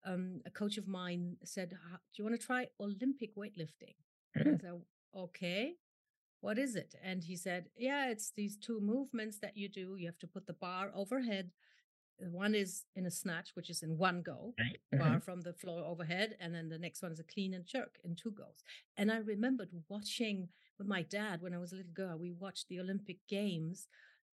um, 0.05 0.43
a 0.47 0.50
coach 0.50 0.78
of 0.78 0.88
mine 0.88 1.38
said, 1.45 1.71
"Do 1.71 1.78
you 2.17 2.25
want 2.25 2.40
to 2.40 2.47
try 2.47 2.69
Olympic 2.81 3.37
weightlifting?" 3.37 3.97
And 4.38 4.49
I 4.50 4.52
mhm, 4.52 4.59
said, 4.61 4.83
"Okay." 5.14 5.78
What 6.45 6.59
is 6.59 6.73
it? 6.77 6.95
And 7.09 7.19
he 7.25 7.37
said, 7.37 7.63
yeah, 7.89 8.03
it's 8.13 8.31
these 8.37 8.57
two 8.67 8.79
movements 8.81 9.39
that 9.43 9.57
you 9.57 9.69
do. 9.81 9.87
You 10.01 10.07
have 10.07 10.19
to 10.25 10.27
put 10.35 10.47
the 10.47 10.53
bar 10.67 10.91
overhead. 10.95 11.47
Uh, 12.23 12.31
One 12.45 12.55
is 12.55 12.85
in 12.99 13.07
a 13.07 13.11
snatch, 13.11 13.49
which 13.57 13.71
is 13.75 13.83
in 13.83 13.93
one 14.09 14.23
go, 14.23 14.41
right, 14.65 14.81
bar 15.03 15.21
from 15.21 15.41
the 15.43 15.53
floor 15.55 15.81
overhead. 15.93 16.37
And 16.41 16.55
then 16.55 16.69
the 16.69 16.79
next 16.87 17.03
one 17.03 17.13
is 17.13 17.21
a 17.21 17.25
clean 17.35 17.55
and 17.55 17.65
jerk 17.67 17.93
in 18.05 18.15
two 18.15 18.31
goes. 18.43 18.63
And 18.99 19.11
I 19.11 19.19
remembered 19.19 19.71
watching 19.89 20.49
with 20.79 20.89
my 20.97 21.03
dad 21.03 21.41
when 21.43 21.55
I 21.55 21.59
was 21.59 21.73
a 21.73 21.77
little 21.77 21.93
girl, 22.05 22.19
we 22.19 22.33
watched 22.33 22.69
the 22.69 22.81
Olympic 22.81 23.19
Games 23.29 23.89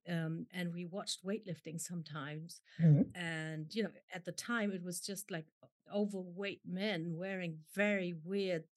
um, 0.09 0.47
and 0.57 0.73
we 0.73 0.85
watched 0.85 1.25
weightlifting 1.25 1.79
sometimes. 1.79 2.61
mhm. 2.79 3.05
And, 3.15 3.73
you 3.75 3.83
know, 3.83 3.91
at 4.17 4.25
the 4.25 4.31
time 4.31 4.71
it 4.77 4.83
was 4.83 4.99
just 5.11 5.31
like 5.31 5.45
overweight 5.93 6.61
men 6.65 6.99
wearing 7.23 7.53
very 7.75 8.13
weird 8.31 8.63
uh, 8.63 8.70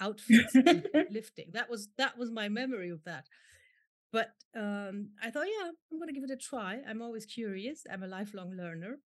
outfits 0.00 0.58
lifting. 1.08 1.50
That 1.52 1.70
was 1.70 1.88
that 1.98 2.18
was 2.18 2.30
my 2.30 2.48
memory 2.48 2.90
of 2.90 3.04
that. 3.04 3.26
But 4.12 4.32
um, 4.56 5.10
I 5.22 5.30
thought, 5.30 5.46
yeah, 5.46 5.70
I'm 5.92 5.98
going 5.98 6.08
to 6.08 6.14
give 6.14 6.24
it 6.24 6.30
a 6.30 6.36
try. 6.36 6.80
I'm 6.88 7.02
always 7.02 7.26
curious. 7.26 7.84
I'm 7.90 8.02
a 8.02 8.08
lifelong 8.08 8.52
learner, 8.52 8.98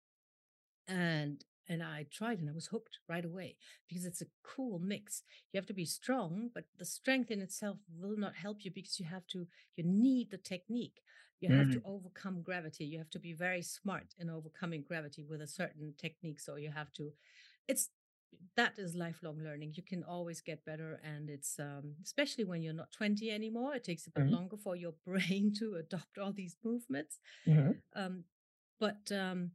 and 0.88 1.44
and 1.68 1.82
I 1.82 2.06
tried 2.12 2.40
and 2.40 2.50
I 2.50 2.54
was 2.54 2.68
hooked 2.68 3.00
right 3.10 3.26
away 3.26 3.56
because 3.88 4.06
it's 4.06 4.22
a 4.22 4.26
cool 4.44 4.80
mix. 4.80 5.24
You 5.52 5.58
have 5.58 5.66
to 5.68 5.74
be 5.74 5.86
strong, 5.86 6.50
but 6.54 6.66
the 6.78 6.86
strength 6.86 7.32
in 7.32 7.42
itself 7.42 7.78
will 8.00 8.18
not 8.18 8.36
help 8.36 8.64
you 8.64 8.72
because 8.72 9.00
you 9.00 9.06
have 9.06 9.26
to. 9.28 9.48
You 9.76 9.84
need 9.84 10.30
the 10.32 10.38
technique. 10.38 11.02
You 11.42 11.50
have 11.50 11.70
to 11.72 11.80
Mm, 11.80 11.86
overcome 11.86 12.42
gravity. 12.44 12.86
You 12.86 13.00
have 13.00 13.10
to 13.12 13.20
be 13.20 13.34
very 13.34 13.64
smart 13.64 14.14
in 14.20 14.30
overcoming 14.30 14.84
gravity 14.88 15.24
with 15.28 15.42
a 15.42 15.48
certain 15.48 15.94
technique. 15.98 16.40
So 16.40 16.56
you 16.56 16.72
have 16.72 16.92
to. 16.94 17.12
It's 17.68 17.90
that 18.56 18.77
is 18.80 18.96
lifelong 18.96 19.39
learning. 19.39 19.74
You 19.75 19.84
can 19.84 20.04
always 20.04 20.42
get 20.42 20.65
better, 20.65 21.00
and 21.04 21.30
it's 21.30 21.60
um, 21.60 21.96
especially 22.04 22.44
when 22.46 22.62
you're 22.62 22.74
not 22.74 22.92
20 22.92 23.32
anymore. 23.32 23.75
It 23.75 23.84
takes 23.84 24.08
a 24.08 24.12
bit 24.12 24.25
mhm, 24.25 24.36
longer 24.36 24.58
for 24.58 24.75
your 24.75 24.94
brain 25.06 25.54
to 25.60 25.75
adopt 25.75 26.18
all 26.18 26.34
these 26.34 26.58
movements. 26.63 27.20
mhm, 27.46 27.82
Um, 27.96 28.25
but 28.80 29.12
um, 29.12 29.51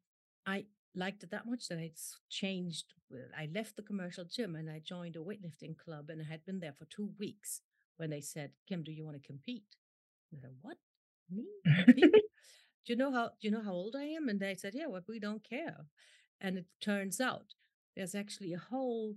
I 0.47 0.67
liked 0.95 1.23
it 1.25 1.31
that 1.31 1.47
much 1.47 1.69
that 1.69 1.79
I 1.79 1.93
changed. 2.29 2.95
I 3.37 3.49
left 3.53 3.77
the 3.77 3.83
commercial 3.83 4.25
gym 4.25 4.57
and 4.57 4.71
I 4.71 4.81
joined 4.81 5.17
a 5.17 5.21
weightlifting 5.21 5.77
club, 5.77 6.11
and 6.11 6.21
I 6.23 6.25
had 6.25 6.45
been 6.45 6.61
there 6.61 6.75
for 6.75 6.87
two 6.87 7.15
weeks 7.19 7.63
when 7.97 8.11
they 8.11 8.21
said, 8.21 8.53
"Kim, 8.67 8.83
do 8.85 8.93
you 8.93 9.05
want 9.05 9.21
to 9.23 9.27
compete?" 9.27 9.77
And 10.33 10.41
I 10.41 10.43
said, 10.49 10.57
"What? 10.63 10.79
Me 11.31 11.47
compete?" 11.75 12.17
do 12.85 12.93
you 12.93 12.97
know 12.97 13.13
how 13.13 13.29
do 13.29 13.35
you 13.49 13.51
know 13.51 13.63
how 13.63 13.73
old 13.73 13.97
I 13.97 14.05
am? 14.05 14.29
And 14.29 14.41
they 14.41 14.55
said, 14.55 14.75
Yeah, 14.75 14.87
well, 14.87 15.03
we 15.09 15.19
don't 15.21 15.45
care. 15.45 15.87
And 16.41 16.59
it 16.59 16.67
turns 16.81 17.21
out 17.21 17.55
there's 17.97 18.15
actually 18.15 18.53
a 18.53 18.59
whole 18.59 19.15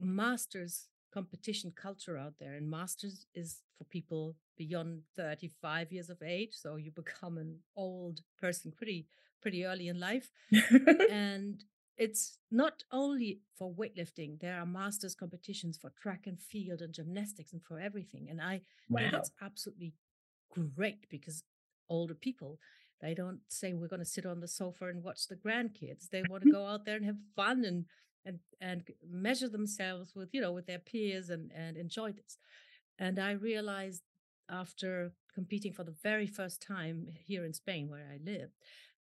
masters 0.00 0.88
competition 1.12 1.72
culture 1.74 2.16
out 2.16 2.34
there. 2.38 2.54
And 2.54 2.70
masters 2.70 3.26
is 3.34 3.62
for 3.76 3.84
people 3.84 4.36
beyond 4.56 5.02
35 5.16 5.92
years 5.92 6.10
of 6.10 6.22
age. 6.22 6.52
So 6.52 6.76
you 6.76 6.90
become 6.94 7.38
an 7.38 7.58
old 7.76 8.20
person 8.40 8.72
pretty, 8.76 9.06
pretty 9.40 9.64
early 9.64 9.88
in 9.88 9.98
life. 10.00 10.30
And 11.10 11.64
it's 11.96 12.38
not 12.50 12.84
only 12.92 13.40
for 13.56 13.72
weightlifting, 13.72 14.38
there 14.40 14.60
are 14.60 14.66
masters 14.66 15.16
competitions 15.16 15.76
for 15.76 15.90
track 16.00 16.26
and 16.26 16.40
field 16.40 16.80
and 16.80 16.94
gymnastics 16.94 17.52
and 17.52 17.62
for 17.62 17.80
everything. 17.80 18.28
And 18.30 18.40
I 18.40 18.60
think 18.94 19.12
it's 19.14 19.32
absolutely 19.42 19.94
great 20.76 21.08
because 21.10 21.42
older 21.88 22.14
people, 22.14 22.60
they 23.00 23.14
don't 23.14 23.40
say 23.48 23.72
we're 23.72 23.88
going 23.88 24.00
to 24.00 24.04
sit 24.04 24.26
on 24.26 24.40
the 24.40 24.48
sofa 24.48 24.86
and 24.88 25.02
watch 25.02 25.28
the 25.28 25.36
grandkids. 25.36 26.08
They 26.10 26.22
want 26.28 26.44
to 26.44 26.50
go 26.58 26.66
out 26.66 26.84
there 26.84 26.96
and 26.96 27.04
have 27.04 27.18
fun 27.36 27.64
and 27.64 27.84
and 28.24 28.40
and 28.60 28.82
measure 29.08 29.48
themselves 29.48 30.14
with 30.14 30.30
you 30.32 30.40
know 30.40 30.52
with 30.52 30.66
their 30.66 30.78
peers 30.78 31.30
and 31.30 31.50
and 31.54 31.76
enjoy 31.76 32.12
this. 32.12 32.38
And 32.98 33.18
I 33.18 33.32
realized 33.32 34.02
after 34.50 35.12
competing 35.32 35.72
for 35.72 35.84
the 35.84 35.94
very 36.02 36.26
first 36.26 36.60
time 36.60 37.06
here 37.26 37.44
in 37.44 37.52
Spain 37.52 37.88
where 37.88 38.08
I 38.12 38.18
live 38.24 38.50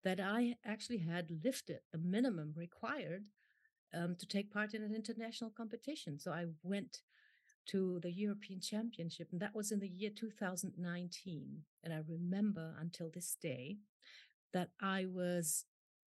that 0.04 0.21
I 0.21 0.57
actually 0.64 0.99
had 0.99 1.30
lifted 1.45 1.80
the 1.92 1.99
minimum 1.99 2.52
required 2.57 3.25
um, 3.95 4.16
to 4.18 4.26
take 4.26 4.52
part 4.52 4.75
in 4.75 4.83
an 4.83 4.95
international 4.95 5.50
competition. 5.50 6.18
So 6.18 6.30
I 6.30 6.47
went 6.62 6.99
to 7.68 8.00
the 8.02 8.10
European 8.12 8.60
Championship, 8.60 9.28
and 9.32 9.40
that 9.40 9.54
was 9.54 9.70
in 9.72 9.80
the 9.80 9.88
year 9.88 10.10
2019. 10.14 11.62
And 11.84 11.92
I 11.94 12.00
remember 12.08 12.75
until 12.80 13.10
this 13.12 13.37
day 13.40 13.78
that 14.52 14.70
I 14.80 15.06
was 15.06 15.64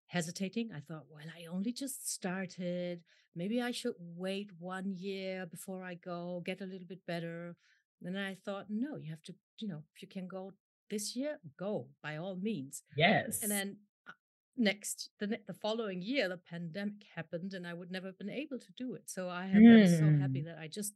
hesitating. 0.08 0.70
I 0.74 0.80
thought, 0.80 1.04
well, 1.10 1.22
I 1.36 1.46
only 1.46 1.72
just 1.72 2.10
started. 2.12 3.02
Maybe 3.34 3.60
I 3.60 3.70
should 3.72 3.94
wait 3.98 4.50
one 4.58 4.94
year 4.96 5.46
before 5.46 5.82
I 5.84 5.94
go, 5.94 6.42
get 6.44 6.60
a 6.60 6.66
little 6.66 6.86
bit 6.86 7.04
better. 7.06 7.56
And 8.02 8.14
then 8.14 8.22
I 8.22 8.36
thought, 8.44 8.66
no, 8.70 8.96
you 8.96 9.10
have 9.10 9.22
to, 9.24 9.34
you 9.58 9.68
know, 9.68 9.82
if 9.94 10.02
you 10.02 10.08
can 10.08 10.26
go 10.26 10.52
this 10.90 11.14
year, 11.14 11.38
go 11.58 11.88
by 12.02 12.16
all 12.16 12.36
means. 12.36 12.82
Yes. 12.96 13.42
And 13.42 13.50
then 13.50 13.76
uh, 14.08 14.12
next, 14.56 15.10
the, 15.20 15.38
the 15.46 15.52
following 15.52 16.00
year, 16.00 16.28
the 16.28 16.38
pandemic 16.38 17.04
happened 17.14 17.52
and 17.52 17.66
I 17.66 17.74
would 17.74 17.90
never 17.90 18.06
have 18.06 18.18
been 18.18 18.30
able 18.30 18.58
to 18.58 18.72
do 18.76 18.94
it. 18.94 19.10
So 19.10 19.28
I 19.28 19.46
have 19.46 19.60
been 19.60 19.98
so 19.98 20.20
happy 20.20 20.40
Mm. 20.42 20.46
that 20.46 20.58
I 20.58 20.68
just 20.68 20.94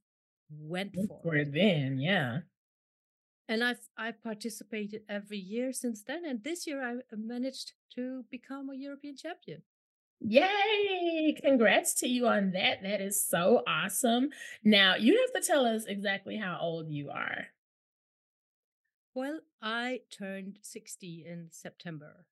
went 0.58 0.94
Went 0.94 1.12
for 1.22 1.22
for 1.22 1.34
it. 1.34 1.48
it 1.48 1.52
then, 1.52 1.98
yeah. 1.98 2.40
And 3.46 3.62
I've 3.62 3.88
I've 3.96 4.20
participated 4.20 5.04
every 5.08 5.38
year 5.38 5.72
since 5.72 6.02
then. 6.02 6.24
And 6.24 6.42
this 6.42 6.66
year 6.66 6.82
I 6.82 6.96
uh, 6.96 7.16
managed 7.16 7.74
to 7.94 8.24
become 8.24 8.68
a 8.68 8.74
European 8.74 9.16
champion. 9.16 9.62
Yay! 10.20 11.36
Congrats 11.42 11.94
to 11.94 12.08
you 12.08 12.26
on 12.28 12.52
that. 12.52 12.82
That 12.82 13.00
is 13.00 13.22
so 13.22 13.62
awesome. 13.66 14.30
Now, 14.64 14.94
you 14.94 15.18
have 15.20 15.32
to 15.42 15.46
tell 15.46 15.66
us 15.66 15.84
exactly 15.84 16.36
how 16.36 16.58
old 16.60 16.88
you 16.90 17.10
are. 17.10 17.48
Well, 19.14 19.40
I 19.62 20.02
turned 20.10 20.58
60 20.60 21.24
in 21.24 21.50
September. 21.50 22.26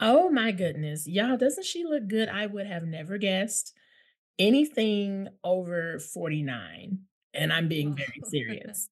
Oh 0.00 0.30
my 0.30 0.52
goodness. 0.52 1.06
Y'all, 1.06 1.36
doesn't 1.36 1.64
she 1.66 1.84
look 1.84 2.08
good? 2.08 2.28
I 2.28 2.46
would 2.46 2.66
have 2.66 2.84
never 2.84 3.18
guessed 3.18 3.74
anything 4.38 5.28
over 5.44 5.98
49, 6.00 7.00
and 7.34 7.52
I'm 7.52 7.68
being 7.68 7.92
Oh, 7.92 7.94
very 7.94 8.20
serious. 8.24 8.88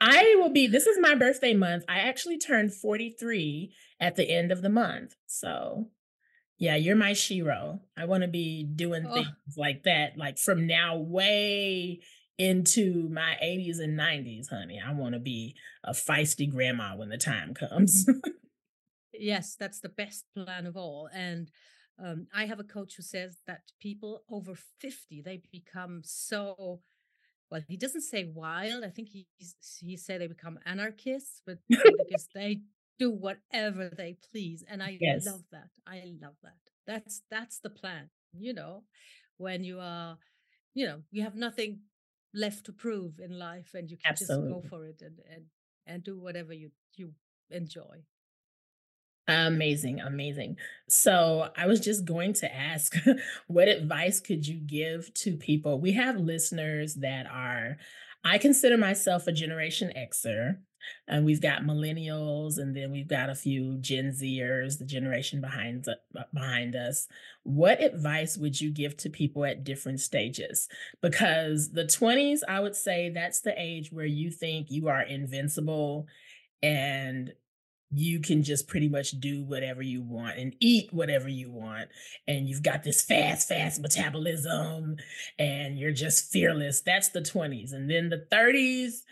I 0.00 0.36
will 0.38 0.50
be 0.50 0.66
this 0.66 0.86
is 0.86 0.98
my 1.00 1.14
birthday 1.14 1.54
month. 1.54 1.84
I 1.88 2.00
actually 2.00 2.38
turned 2.38 2.72
43 2.72 3.74
at 4.00 4.16
the 4.16 4.30
end 4.30 4.52
of 4.52 4.62
the 4.62 4.68
month. 4.68 5.16
So, 5.26 5.90
yeah, 6.58 6.76
you're 6.76 6.96
my 6.96 7.12
shero. 7.12 7.80
I 7.96 8.04
wanna 8.04 8.28
be 8.28 8.62
doing 8.64 9.06
oh, 9.08 9.14
things 9.14 9.56
like 9.56 9.82
that, 9.84 10.16
like, 10.16 10.38
from 10.38 10.66
now 10.66 10.96
way 10.96 12.00
into 12.38 13.08
my 13.08 13.36
80s 13.42 13.80
and 13.80 13.98
90s, 13.98 14.48
honey. 14.50 14.80
I 14.84 14.92
wanna 14.92 15.18
be 15.18 15.56
a 15.82 15.90
feisty 15.92 16.48
grandma 16.48 16.96
when 16.96 17.08
the 17.08 17.18
time 17.18 17.54
comes. 17.54 18.06
yes, 19.12 19.56
that's 19.58 19.80
the 19.80 19.88
best 19.88 20.26
plan 20.34 20.66
of 20.66 20.76
all. 20.76 21.08
And 21.12 21.50
um, 22.02 22.28
I 22.32 22.46
have 22.46 22.60
a 22.60 22.64
coach 22.64 22.94
who 22.96 23.02
says 23.02 23.38
that 23.46 23.62
people 23.80 24.22
over 24.30 24.54
50, 24.80 25.22
they 25.22 25.42
become 25.50 26.02
so 26.04 26.80
well, 27.50 27.62
he 27.66 27.76
doesn't 27.76 28.02
say 28.02 28.24
wild. 28.24 28.84
I 28.84 28.90
think 28.90 29.08
he's 29.08 29.56
he 29.80 29.96
said 29.96 30.20
they 30.20 30.26
become 30.26 30.58
anarchists, 30.66 31.42
but 31.46 31.58
because 32.08 32.28
they 32.34 32.62
do 32.98 33.10
whatever 33.10 33.88
they 33.88 34.14
please. 34.32 34.64
And 34.68 34.82
I 34.82 35.00
Yes, 35.00 35.24
love 35.24 35.44
that. 35.52 35.70
I 35.86 36.04
love 36.20 36.36
that. 36.42 36.58
That's 36.86 37.22
that's 37.30 37.60
the 37.60 37.70
plan, 37.70 38.10
you 38.32 38.52
know, 38.52 38.84
when 39.38 39.64
you 39.64 39.80
are, 39.80 40.18
you 40.74 40.86
know, 40.86 41.02
you 41.10 41.22
have 41.22 41.34
nothing 41.36 41.82
left 42.34 42.66
to 42.66 42.72
prove 42.72 43.20
in 43.20 43.38
life 43.38 43.74
and 43.74 43.90
you 43.90 43.96
can 43.96 44.14
just 44.14 44.40
go 44.46 44.62
for 44.62 44.86
it 44.86 45.02
and 45.02 45.20
and 45.30 45.46
and 45.86 46.04
do 46.04 46.18
whatever 46.18 46.52
you 46.52 46.70
you 46.96 47.14
enjoy. 47.50 48.04
Amazing, 49.30 50.00
amazing. 50.00 50.56
So, 50.88 51.50
I 51.54 51.66
was 51.66 51.80
just 51.80 52.06
going 52.06 52.32
to 52.34 52.54
ask, 52.54 52.94
what 53.46 53.68
advice 53.68 54.20
could 54.20 54.46
you 54.46 54.56
give 54.58 55.12
to 55.14 55.36
people? 55.36 55.78
We 55.80 55.92
have 55.92 56.16
listeners 56.16 56.94
that 56.96 57.26
are 57.26 57.76
I 58.24 58.38
consider 58.38 58.76
myself 58.78 59.26
a 59.26 59.32
Generation 59.32 59.92
Xer, 59.96 60.56
and 61.06 61.24
we've 61.26 61.42
got 61.42 61.62
millennials, 61.62 62.56
and 62.58 62.74
then 62.74 62.90
we've 62.90 63.06
got 63.06 63.28
a 63.30 63.34
few 63.34 63.76
Gen 63.78 64.12
Zers, 64.12 64.78
the 64.78 64.86
generation 64.86 65.42
behind 65.42 65.86
uh, 65.86 66.22
behind 66.32 66.74
us. 66.74 67.06
What 67.42 67.82
advice 67.82 68.38
would 68.38 68.58
you 68.58 68.70
give 68.72 68.96
to 68.98 69.10
people 69.10 69.44
at 69.44 69.62
different 69.62 70.00
stages? 70.00 70.68
Because 71.02 71.70
the 71.70 71.84
20s, 71.84 72.40
I 72.48 72.60
would 72.60 72.74
say 72.76 73.10
that's 73.10 73.40
the 73.42 73.54
age 73.60 73.92
where 73.92 74.06
you 74.06 74.30
think 74.30 74.70
you 74.70 74.88
are 74.88 75.02
invincible 75.02 76.06
and 76.62 77.32
you 77.90 78.20
can 78.20 78.42
just 78.42 78.68
pretty 78.68 78.88
much 78.88 79.12
do 79.12 79.42
whatever 79.42 79.82
you 79.82 80.02
want 80.02 80.38
and 80.38 80.54
eat 80.60 80.92
whatever 80.92 81.28
you 81.28 81.50
want. 81.50 81.88
And 82.26 82.48
you've 82.48 82.62
got 82.62 82.82
this 82.82 83.02
fast, 83.02 83.48
fast 83.48 83.80
metabolism 83.80 84.96
and 85.38 85.78
you're 85.78 85.92
just 85.92 86.30
fearless. 86.30 86.82
That's 86.82 87.08
the 87.08 87.20
20s. 87.20 87.72
And 87.72 87.90
then 87.90 88.10
the 88.10 88.26
30s, 88.30 89.02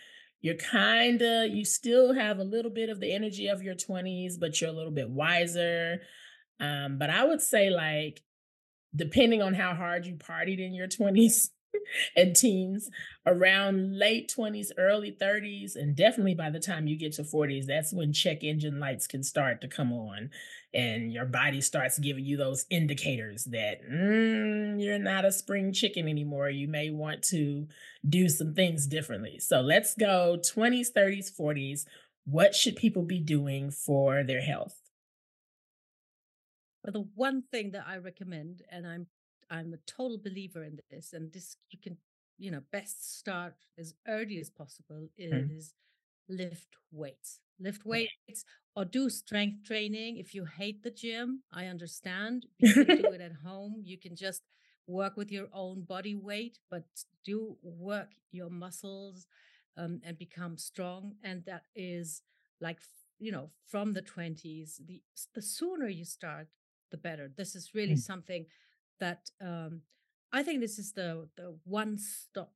you're 0.43 0.57
kind 0.57 1.23
of, 1.23 1.51
you 1.51 1.65
still 1.65 2.13
have 2.13 2.39
a 2.39 2.45
little 2.45 2.71
bit 2.71 2.91
of 2.91 3.01
the 3.01 3.13
energy 3.13 3.49
of 3.49 3.63
your 3.63 3.75
20s, 3.75 4.35
but 4.39 4.61
you're 4.61 4.71
a 4.71 4.75
little 4.75 4.93
bit 4.93 5.09
wiser. 5.09 6.03
Um, 6.61 6.99
but 6.99 7.09
I 7.09 7.25
would 7.25 7.41
say, 7.41 7.71
like, 7.71 8.23
depending 8.95 9.43
on 9.43 9.55
how 9.55 9.75
hard 9.75 10.07
you 10.07 10.17
partied 10.17 10.65
in 10.65 10.75
your 10.75 10.89
20s 10.89 11.49
and 12.17 12.35
teens, 12.37 12.91
around 13.27 13.99
late 13.99 14.29
20s, 14.35 14.73
early 14.79 15.11
30s, 15.13 15.77
and 15.77 15.97
definitely 15.97 16.35
by 16.35 16.51
the 16.51 16.61
time 16.61 16.87
you 16.87 16.97
get 16.97 17.13
to 17.15 17.25
40s, 17.25 17.67
that's 17.67 17.93
when 17.93 18.13
check 18.13 18.43
engine 18.45 18.79
lights 18.81 19.07
can 19.07 19.23
start 19.23 19.61
to 19.61 19.69
come 19.69 19.93
on 19.93 20.31
and 20.75 21.13
your 21.13 21.25
body 21.25 21.61
starts 21.61 21.99
giving 21.99 22.25
you 22.25 22.37
those 22.37 22.67
indicators 22.71 23.45
that 23.45 23.83
"Mm, 23.89 24.83
you're 24.83 24.99
not 24.99 25.25
a 25.25 25.33
spring 25.33 25.73
chicken 25.73 26.09
anymore. 26.09 26.51
You 26.51 26.69
may 26.69 26.91
want 26.91 27.23
to 27.25 27.67
do 28.09 28.29
some 28.29 28.55
things 28.55 28.87
differently. 28.87 29.39
So 29.39 29.61
let's 29.61 29.95
go 29.95 30.37
20s, 30.39 30.91
30s, 30.91 31.31
40s. 31.31 31.87
What 32.25 32.55
should 32.55 32.77
people 32.77 33.03
be 33.03 33.21
doing 33.21 33.71
for 33.71 34.23
their 34.25 34.41
health? 34.41 34.77
But 36.83 36.93
the 36.93 37.01
one 37.15 37.43
thing 37.51 37.73
that 37.73 37.87
I 37.87 37.97
recommend, 37.99 38.63
and 38.71 38.87
I'm 38.87 39.07
I'm 39.51 39.73
a 39.75 39.79
total 39.87 40.19
believer 40.19 40.65
in 40.65 40.79
this, 40.91 41.13
and 41.13 41.33
this 41.33 41.57
you 41.71 41.79
can, 41.79 41.97
you 42.39 42.51
know, 42.51 42.63
best 42.73 43.19
start 43.19 43.55
as 43.79 43.95
early 44.09 44.39
as 44.39 44.51
possible 44.51 45.09
Mm, 45.33 45.51
is 45.57 45.75
lift 46.29 46.77
weights. 46.93 47.41
Lift 47.59 47.85
weights 47.85 48.45
or 48.75 48.85
do 48.85 49.09
strength 49.11 49.65
training. 49.67 50.19
If 50.19 50.35
you 50.35 50.45
hate 50.45 50.83
the 50.83 50.91
gym, 50.91 51.43
I 51.53 51.67
understand. 51.67 52.47
You 52.59 52.75
can 52.77 52.93
do 52.93 53.13
it 53.13 53.21
at 53.21 53.33
home. 53.45 53.81
You 53.85 53.99
can 53.99 54.17
just 54.17 54.43
work 54.87 55.17
with 55.17 55.31
your 55.31 55.49
own 55.53 55.83
body 55.83 56.15
weight, 56.15 56.59
but 56.71 56.85
do 57.25 57.57
work 57.63 58.11
your 58.33 58.51
muscles 58.51 59.27
um, 59.77 60.01
and 60.05 60.19
become 60.19 60.57
strong. 60.59 61.15
And 61.23 61.45
that 61.47 61.65
is 61.75 62.23
like, 62.61 62.79
you 63.19 63.33
know, 63.33 63.51
from 63.67 63.93
the 63.93 64.03
20s, 64.03 64.81
the, 64.87 65.03
the 65.35 65.43
sooner 65.43 65.89
you 65.89 66.05
start, 66.05 66.49
the 66.91 66.97
better. 66.97 67.31
This 67.37 67.55
is 67.55 67.75
really 67.75 67.97
Mm, 67.97 67.97
something 67.97 68.47
that 69.01 69.31
um, 69.41 69.83
I 70.33 70.43
think 70.43 70.61
this 70.61 70.79
is 70.79 70.93
the, 70.93 71.29
the 71.37 71.57
one 71.65 71.99
stop 71.99 72.53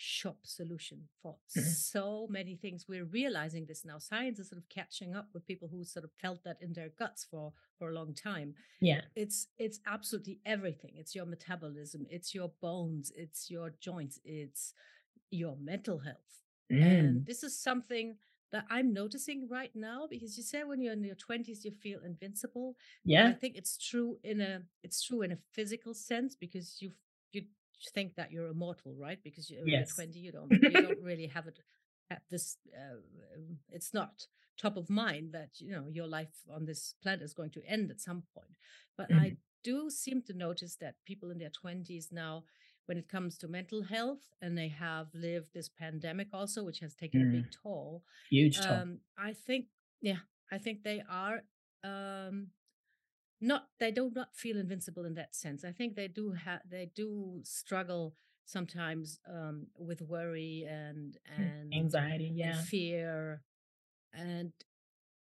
shop 0.00 0.38
solution 0.44 1.02
for 1.22 1.36
mm, 1.56 1.62
so 1.64 2.28
many 2.30 2.54
things. 2.56 2.86
We're 2.88 3.04
realizing 3.04 3.66
this 3.66 3.84
now. 3.84 3.98
Science 3.98 4.38
is 4.38 4.48
sort 4.48 4.62
of 4.62 4.68
catching 4.68 5.14
up 5.14 5.28
with 5.34 5.46
people 5.46 5.68
who 5.68 5.84
sort 5.84 6.04
of 6.04 6.10
felt 6.20 6.44
that 6.44 6.58
in 6.60 6.72
their 6.72 6.90
guts 6.98 7.26
for 7.28 7.52
for 7.78 7.90
a 7.90 7.94
long 7.94 8.14
time. 8.14 8.54
yeah. 8.80 9.00
It's 9.16 9.48
it's 9.58 9.80
absolutely 9.86 10.40
everything. 10.46 10.92
It's 10.96 11.14
your 11.14 11.26
metabolism, 11.26 12.06
it's 12.08 12.34
your 12.34 12.52
bones, 12.62 13.10
it's 13.16 13.50
your 13.50 13.72
joints, 13.80 14.20
it's 14.24 14.72
your 15.30 15.56
mental 15.60 15.98
health. 15.98 16.42
And 16.70 16.80
Mm, 16.80 17.26
this 17.26 17.42
is 17.42 17.58
something 17.58 18.16
that 18.52 18.66
I'm 18.70 18.92
noticing 18.92 19.48
right 19.48 19.70
now 19.74 20.06
because 20.08 20.36
you 20.36 20.42
said 20.42 20.66
when 20.68 20.80
you're 20.80 20.92
in 20.94 21.04
your 21.04 21.14
20s 21.14 21.64
you 21.64 21.70
feel 21.70 22.00
invincible, 22.04 22.76
but 23.16 23.26
I 23.26 23.32
think 23.32 23.56
it's 23.56 23.76
true 23.78 24.18
in 24.22 24.40
a 24.40 24.62
it's 24.82 25.02
true 25.02 25.22
in 25.22 25.32
a 25.32 25.38
physical 25.52 25.94
sense 25.94 26.34
because 26.36 26.80
you 26.80 26.92
you 27.32 27.42
think 27.94 28.14
that 28.16 28.32
you're 28.32 28.48
immortal, 28.48 28.94
right? 28.96 29.22
Because 29.22 29.50
you're 29.50 29.64
Yes. 29.64 29.90
20 29.94 30.18
you 30.18 30.32
don't 30.32 30.56
you 30.66 30.80
don't 30.80 31.00
really 31.02 31.26
have 31.26 31.46
it 31.46 31.60
at 32.10 32.22
this 32.30 32.56
uh, 32.74 32.96
it's 33.70 33.92
not 33.94 34.26
top 34.56 34.76
of 34.76 34.90
mind 34.90 35.32
that 35.32 35.60
you 35.60 35.70
know 35.70 35.86
your 35.88 36.06
life 36.06 36.32
on 36.52 36.64
this 36.64 36.94
planet 37.02 37.22
is 37.22 37.34
going 37.34 37.50
to 37.50 37.62
end 37.66 37.90
at 37.90 38.00
some 38.00 38.22
point 38.34 38.56
but 38.96 39.10
i 39.14 39.32
Mhm. 39.32 39.36
do 39.64 39.90
seem 39.90 40.22
to 40.22 40.32
notice 40.32 40.76
that 40.76 40.94
people 41.04 41.30
in 41.30 41.38
their 41.38 41.50
20s 41.50 42.08
now 42.12 42.44
when 42.88 42.98
it 42.98 43.08
comes 43.08 43.38
to 43.38 43.48
mental 43.48 43.82
health 43.82 44.24
and 44.42 44.56
they 44.58 44.68
have 44.68 45.08
lived 45.14 45.48
this 45.54 45.68
pandemic 45.68 46.28
also 46.32 46.64
which 46.64 46.80
has 46.80 46.94
taken 46.94 47.22
a 47.22 47.26
big 47.26 47.44
Mm. 47.46 47.62
toll 47.62 48.02
Huge 48.30 48.58
toll. 48.60 48.76
um 48.76 49.00
i 49.18 49.32
think 49.32 49.66
yeah 50.00 50.20
i 50.52 50.58
think 50.58 50.82
they 50.82 51.02
are 51.08 51.42
um 51.84 52.48
not 53.40 53.68
they 53.78 53.90
do 53.90 54.10
not 54.14 54.34
feel 54.34 54.56
invincible 54.58 55.04
in 55.04 55.14
that 55.14 55.34
sense 55.34 55.64
i 55.64 55.72
think 55.72 55.94
they 55.94 56.08
do 56.08 56.32
have 56.32 56.60
they 56.68 56.90
do 56.94 57.40
struggle 57.44 58.14
sometimes 58.46 59.20
um 59.28 59.66
with 59.78 60.02
worry 60.02 60.66
and 60.68 61.18
Mm. 61.38 61.42
and 61.44 61.72
Anxiety, 61.74 62.26
and 62.28 62.36
yeah. 62.36 62.62
fear 62.62 63.42
and 64.12 64.52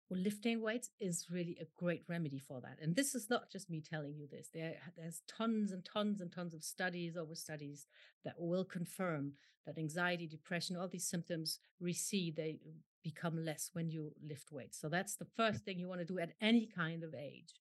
well, 0.09 0.19
lifting 0.19 0.61
weights 0.61 0.89
is 0.99 1.27
really 1.31 1.57
a 1.59 1.65
great 1.75 2.03
remedy 2.07 2.39
for 2.39 2.61
that 2.61 2.77
and 2.81 2.95
this 2.95 3.15
is 3.15 3.29
not 3.29 3.49
just 3.51 3.69
me 3.69 3.81
telling 3.81 4.15
you 4.15 4.27
this 4.27 4.49
there 4.53 4.75
there's 4.97 5.21
tons 5.27 5.71
and 5.71 5.83
tons 5.85 6.21
and 6.21 6.31
tons 6.31 6.53
of 6.53 6.63
studies 6.63 7.17
over 7.17 7.35
studies 7.35 7.87
that 8.23 8.35
will 8.37 8.63
confirm 8.65 9.33
that 9.65 9.77
anxiety 9.77 10.27
depression 10.27 10.75
all 10.75 10.87
these 10.87 11.07
symptoms 11.07 11.59
recede 11.79 12.35
they 12.35 12.59
become 13.05 13.45
less 13.45 13.69
when 13.73 13.87
you 13.91 14.11
lift 14.27 14.51
weights. 14.51 14.81
So 14.81 14.89
that's 14.89 15.15
the 15.15 15.27
first 15.37 15.63
thing 15.63 15.79
you 15.79 15.87
want 15.87 16.01
to 16.01 16.05
do 16.05 16.17
at 16.17 16.33
any 16.41 16.65
kind 16.65 17.03
of 17.03 17.13
age. 17.13 17.53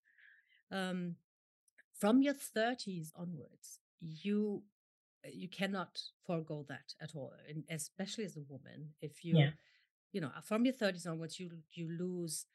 Um, 0.73 1.17
from 1.95 2.23
your 2.23 2.35
30s 2.35 3.13
onwards 3.15 3.79
you 4.01 4.63
you 5.25 5.49
cannot 5.49 6.01
forego 6.27 6.65
that 6.69 6.95
at 7.01 7.15
all 7.15 7.33
and 7.49 7.65
especially 7.71 8.25
as 8.25 8.37
a 8.37 8.41
woman 8.49 8.91
if 9.01 9.25
you 9.25 9.39
Yeah. 9.39 9.51
You 10.15 10.21
know 10.23 10.31
from 10.43 10.65
your 10.67 10.75
30s 10.75 11.07
onwards 11.07 11.41
you 11.41 11.51
you 11.75 11.89
lose 11.91 12.47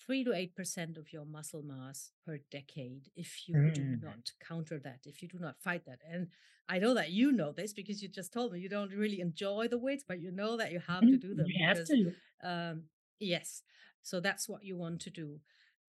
3 0.00 0.24
to 0.24 0.34
8 0.34 0.54
percent 0.56 0.98
of 0.98 1.12
your 1.12 1.26
muscle 1.26 1.62
mass 1.62 2.12
per 2.26 2.38
decade 2.50 3.10
if 3.16 3.48
you 3.48 3.62
do 3.74 3.82
Mm. 3.82 4.00
not 4.02 4.32
counter 4.40 4.78
that 4.80 5.00
if 5.06 5.22
you 5.22 5.28
do 5.28 5.38
not 5.40 5.60
fight 5.60 5.84
that 5.86 6.00
and 6.10 6.28
i 6.68 6.78
know 6.78 6.94
that 6.94 7.10
you 7.10 7.32
know 7.32 7.52
this 7.52 7.72
because 7.74 8.02
you 8.02 8.08
just 8.08 8.32
told 8.32 8.52
me 8.52 8.60
you 8.60 8.68
don't 8.68 8.92
really 8.92 9.20
enjoy 9.20 9.68
the 9.68 9.78
weights 9.78 10.04
but 10.06 10.20
you 10.20 10.30
know 10.32 10.56
that 10.56 10.72
you 10.72 10.80
have 10.80 11.08
to 11.08 11.16
do 11.18 11.34
them 11.34 11.48
You 11.48 11.66
have 11.68 11.84
to. 11.84 12.14
um 12.44 12.84
yes 13.20 13.62
so 14.02 14.20
that's 14.20 14.48
what 14.48 14.64
you 14.64 14.76
want 14.76 15.00
to 15.00 15.10
do 15.10 15.40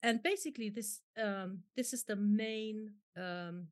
and 0.03 0.23
basically 0.23 0.69
this 0.69 1.01
um 1.21 1.59
this 1.75 1.93
is 1.93 2.03
the 2.05 2.15
main 2.15 2.91
um 3.17 3.67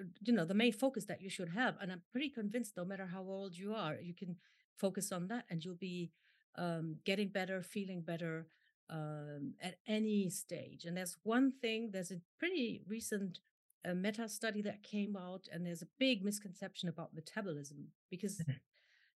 uh, 0.00 0.04
you 0.22 0.32
know 0.32 0.44
the 0.44 0.54
main 0.54 0.72
focus 0.72 1.04
that 1.06 1.22
you 1.22 1.30
should 1.30 1.48
have 1.50 1.76
and 1.80 1.90
i'm 1.92 2.02
pretty 2.12 2.28
convinced 2.30 2.76
no 2.76 2.84
matter 2.84 3.06
how 3.06 3.22
old 3.22 3.56
you 3.56 3.74
are 3.74 3.96
you 4.00 4.14
can 4.14 4.36
focus 4.76 5.12
on 5.12 5.28
that 5.28 5.44
and 5.50 5.64
you'll 5.64 5.74
be 5.74 6.10
um, 6.56 6.98
getting 7.04 7.28
better 7.28 7.62
feeling 7.62 8.02
better 8.02 8.48
um, 8.88 9.54
at 9.60 9.76
any 9.86 10.30
stage 10.30 10.84
and 10.84 10.96
there's 10.96 11.16
one 11.24 11.52
thing 11.52 11.90
there's 11.90 12.12
a 12.12 12.20
pretty 12.38 12.82
recent 12.86 13.40
uh, 13.84 13.94
meta 13.94 14.28
study 14.28 14.62
that 14.62 14.82
came 14.82 15.16
out 15.16 15.48
and 15.52 15.66
there's 15.66 15.82
a 15.82 15.88
big 15.98 16.24
misconception 16.24 16.88
about 16.88 17.14
metabolism 17.14 17.88
because 18.10 18.42
Mhm. 18.46 18.60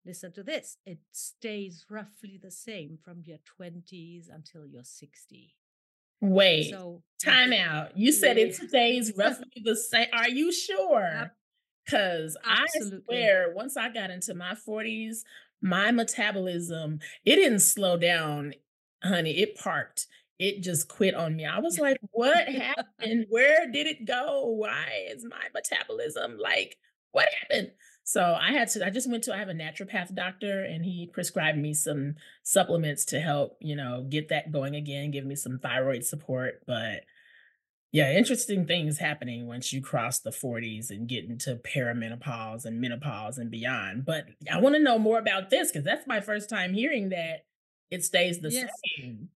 listen 0.04 0.32
to 0.32 0.42
this 0.42 0.78
it 0.86 1.00
stays 1.12 1.86
roughly 1.90 2.38
the 2.38 2.50
same 2.50 2.98
from 2.98 3.22
your 3.24 3.38
20s 3.44 4.28
until 4.28 4.66
you're 4.66 4.84
60 4.84 5.56
Wait, 6.20 6.80
so 6.80 7.02
time 7.22 7.52
out. 7.52 7.96
You 7.96 8.12
said 8.12 8.38
it 8.38 8.54
stays 8.54 9.12
roughly 9.16 9.62
the 9.62 9.76
same. 9.76 10.08
Are 10.12 10.28
you 10.28 10.52
sure? 10.52 11.32
'Cause 11.86 12.36
I 12.44 12.66
swear 12.80 13.52
once 13.54 13.76
I 13.76 13.88
got 13.90 14.10
into 14.10 14.34
my 14.34 14.54
40s, 14.54 15.24
my 15.60 15.90
metabolism, 15.90 17.00
it 17.24 17.36
didn't 17.36 17.60
slow 17.60 17.96
down, 17.96 18.54
honey, 19.02 19.38
it 19.38 19.56
parked. 19.56 20.06
It 20.38 20.62
just 20.62 20.88
quit 20.88 21.14
on 21.14 21.34
me. 21.36 21.44
I 21.46 21.58
was 21.58 21.78
like, 21.80 21.98
"What 22.12 22.48
happened? 22.48 23.26
Where 23.28 23.70
did 23.70 23.86
it 23.88 24.04
go? 24.04 24.46
Why 24.46 25.06
is 25.08 25.24
my 25.24 25.48
metabolism 25.52 26.38
like 26.38 26.78
what 27.12 27.28
happened?" 27.42 27.72
So 28.04 28.22
I 28.40 28.52
had 28.52 28.68
to 28.70 28.86
I 28.86 28.90
just 28.90 29.10
went 29.10 29.24
to 29.24 29.34
I 29.34 29.38
have 29.38 29.48
a 29.48 29.52
naturopath 29.54 30.14
doctor 30.14 30.62
and 30.64 30.84
he 30.84 31.10
prescribed 31.12 31.58
me 31.58 31.74
some 31.74 32.14
supplements 32.44 33.04
to 33.06 33.20
help, 33.20 33.58
you 33.60 33.76
know, 33.76 34.06
get 34.08 34.28
that 34.28 34.52
going 34.52 34.76
again, 34.76 35.10
give 35.10 35.26
me 35.26 35.34
some 35.34 35.58
thyroid 35.58 36.04
support, 36.04 36.62
but 36.66 37.02
yeah, 37.92 38.12
interesting 38.12 38.66
things 38.66 38.98
happening 38.98 39.46
once 39.46 39.72
you 39.72 39.80
cross 39.80 40.20
the 40.20 40.30
40s 40.30 40.90
and 40.90 41.08
get 41.08 41.24
into 41.24 41.56
perimenopause 41.56 42.64
and 42.66 42.80
menopause 42.80 43.38
and 43.38 43.50
beyond. 43.50 44.04
But 44.04 44.26
I 44.50 44.60
want 44.60 44.74
to 44.76 44.82
know 44.82 44.98
more 44.98 45.18
about 45.18 45.50
this 45.50 45.70
because 45.72 45.84
that's 45.84 46.06
my 46.06 46.20
first 46.20 46.50
time 46.50 46.74
hearing 46.74 47.08
that 47.10 47.46
it 47.90 48.04
stays 48.04 48.40
the 48.40 48.50
yes 48.50 48.70
same. 48.98 49.30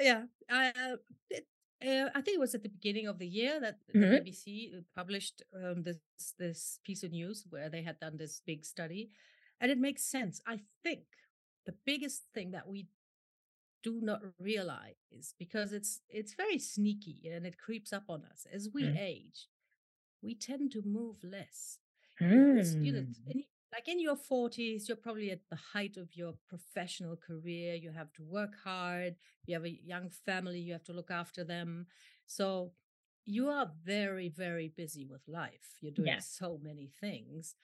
Yeah, 0.00 0.24
I, 0.50 0.68
uh, 0.70 0.96
it, 1.30 1.46
uh, 1.84 2.10
I 2.14 2.20
think 2.22 2.36
it 2.36 2.40
was 2.40 2.54
at 2.54 2.62
the 2.62 2.68
beginning 2.68 3.06
of 3.06 3.18
the 3.18 3.26
year 3.26 3.60
that 3.60 3.78
the 3.86 3.94
Mhm. 3.94 4.20
BBC 4.22 4.84
published 4.94 5.42
um, 5.54 5.82
this 5.82 5.98
this 6.38 6.78
piece 6.84 7.02
of 7.02 7.12
news 7.12 7.44
where 7.48 7.68
they 7.68 7.82
had 7.82 7.98
done 8.00 8.16
this 8.16 8.40
big 8.40 8.64
study, 8.64 9.10
and 9.60 9.70
it 9.70 9.78
makes 9.78 10.04
sense. 10.04 10.40
I 10.46 10.60
think 10.82 11.04
the 11.66 11.74
biggest 11.86 12.24
thing 12.34 12.50
that 12.52 12.68
we 12.68 12.88
do 13.82 14.00
not 14.02 14.20
realize 14.38 15.34
because 15.38 15.72
it's 15.72 16.00
it's 16.08 16.34
very 16.34 16.58
sneaky 16.58 17.28
and 17.32 17.46
it 17.46 17.58
creeps 17.58 17.92
up 17.92 18.04
on 18.08 18.24
us. 18.24 18.46
As 18.52 18.68
we 18.72 18.84
Mm. 18.84 18.98
age, 18.98 19.48
we 20.22 20.34
tend 20.34 20.72
to 20.72 20.82
move 20.82 21.22
less. 21.24 21.78
Because 22.54 22.76
you 22.80 22.92
know 22.92 23.00
Mm. 23.00 23.14
in, 23.28 23.44
like 23.72 23.88
in 23.88 24.00
your 24.00 24.16
40s 24.16 24.88
you're 24.88 24.96
probably 24.96 25.30
at 25.30 25.48
the 25.50 25.56
height 25.56 25.96
of 25.96 26.14
your 26.16 26.34
professional 26.48 27.16
career. 27.16 27.74
You 27.74 27.90
have 27.92 28.12
to 28.14 28.22
work 28.22 28.54
hard. 28.64 29.16
You 29.46 29.54
have 29.54 29.64
a 29.64 29.70
young 29.84 30.10
family 30.10 30.60
you 30.60 30.72
have 30.72 30.84
to 30.84 30.92
look 30.92 31.10
after 31.10 31.44
them. 31.44 31.86
So 32.26 32.72
you 33.24 33.48
are 33.48 33.70
very 33.84 34.28
very 34.28 34.68
busy 34.68 35.04
with 35.06 35.26
life. 35.28 35.78
You're 35.80 35.92
doing 35.92 36.06
Yeah. 36.06 36.20
so 36.20 36.58
many 36.62 36.88
things 37.00 37.56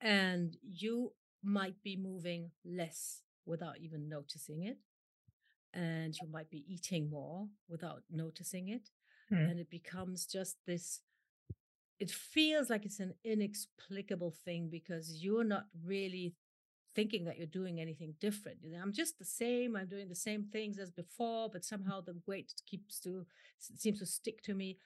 and 0.00 0.56
you 0.62 1.12
might 1.42 1.80
be 1.82 1.96
moving 1.96 2.50
less 2.64 3.22
without 3.46 3.78
even 3.78 4.08
noticing 4.08 4.62
it 4.64 4.78
and 5.74 6.14
you 6.20 6.28
might 6.28 6.50
be 6.50 6.64
eating 6.68 7.08
more 7.10 7.48
without 7.68 8.02
noticing 8.10 8.68
it 8.68 8.90
Mm. 9.30 9.50
and 9.50 9.58
it 9.60 9.70
becomes 9.70 10.26
just 10.26 10.56
this 10.66 11.00
it 11.98 12.10
feels 12.10 12.68
like 12.68 12.84
it's 12.84 13.00
an 13.00 13.14
inexplicable 13.24 14.32
thing 14.44 14.68
because 14.68 15.22
you're 15.22 15.44
not 15.44 15.66
really 15.84 16.34
thinking 16.94 17.24
that 17.24 17.38
you're 17.38 17.46
doing 17.46 17.80
anything 17.80 18.14
different. 18.20 18.58
You 18.62 18.72
know, 18.72 18.80
I'm 18.82 18.92
just 18.92 19.18
the 19.18 19.24
same. 19.24 19.76
I'm 19.76 19.86
doing 19.88 20.08
the 20.08 20.14
same 20.14 20.44
things 20.44 20.78
as 20.78 20.90
before, 20.90 21.48
but 21.50 21.64
somehow 21.64 22.00
the 22.00 22.16
weight 22.26 22.52
keeps 22.66 22.98
to 23.00 23.24
seems 23.58 24.00
to 24.00 24.06
stick 24.06 24.42
to 24.42 24.54
me. 24.54 24.78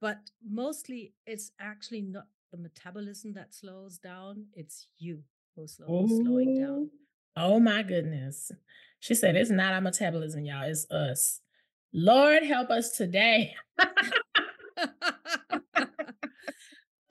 But 0.00 0.18
mostly, 0.46 1.14
it's 1.26 1.52
actually 1.58 2.02
not 2.02 2.26
the 2.50 2.58
metabolism 2.58 3.32
that 3.32 3.54
slows 3.54 3.98
down. 3.98 4.46
It's 4.54 4.88
you 4.98 5.24
who's, 5.56 5.72
slow, 5.76 5.86
who's 5.88 6.18
slowing 6.22 6.58
Oh, 6.58 6.66
down. 6.66 6.90
Oh 7.36 7.60
my 7.60 7.82
goodness. 7.82 8.52
She 9.00 9.14
said 9.14 9.36
it's 9.36 9.50
not 9.50 9.72
our 9.72 9.80
metabolism, 9.80 10.44
y'all. 10.44 10.62
It's 10.68 10.90
us. 10.90 11.40
Lord 11.92 12.44
help 12.44 12.70
us 12.70 12.90
today. 12.90 13.54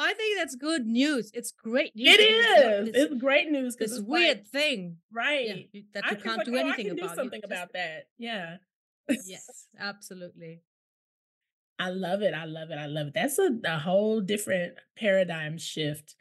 I 0.03 0.13
think 0.13 0.38
that's 0.38 0.55
good 0.55 0.86
news. 0.88 1.29
It's 1.34 1.51
great 1.51 1.95
news 1.95 2.07
It 2.07 2.19
it's 2.19 2.91
this 2.91 3.03
It's 3.03 3.21
great 3.21 3.51
news 3.51 3.75
this 3.75 3.91
it's 3.91 4.01
weird 4.01 4.38
like, 4.38 4.47
thing. 4.47 4.97
Right. 5.12 5.69
you- 5.71 5.84
that 5.93 6.05
I 6.05 6.12
you 6.12 6.15
can 6.15 6.36
can't 6.36 6.45
do 6.45 6.55
oh, 6.55 6.57
I 6.57 6.62
anything 6.62 6.86
can 6.88 6.99
about. 6.99 7.10
You 7.10 7.15
something 7.15 7.41
just 7.41 7.51
about 7.51 7.73
that. 7.73 8.05
Yeah. 8.17 8.57
yes, 9.10 9.67
absolutely. 9.79 10.62
I 11.77 11.89
love 11.89 12.21
it. 12.21 12.34
I 12.34 12.45
love 12.45 12.71
it. 12.71 12.77
I 12.77 12.86
love 12.88 13.07
it. 13.07 13.13
That's 13.13 13.38
a, 13.38 13.49
a 13.65 13.77
whole 13.77 14.21
different 14.21 14.73
paradigm 14.97 15.57
shift. 15.57 16.15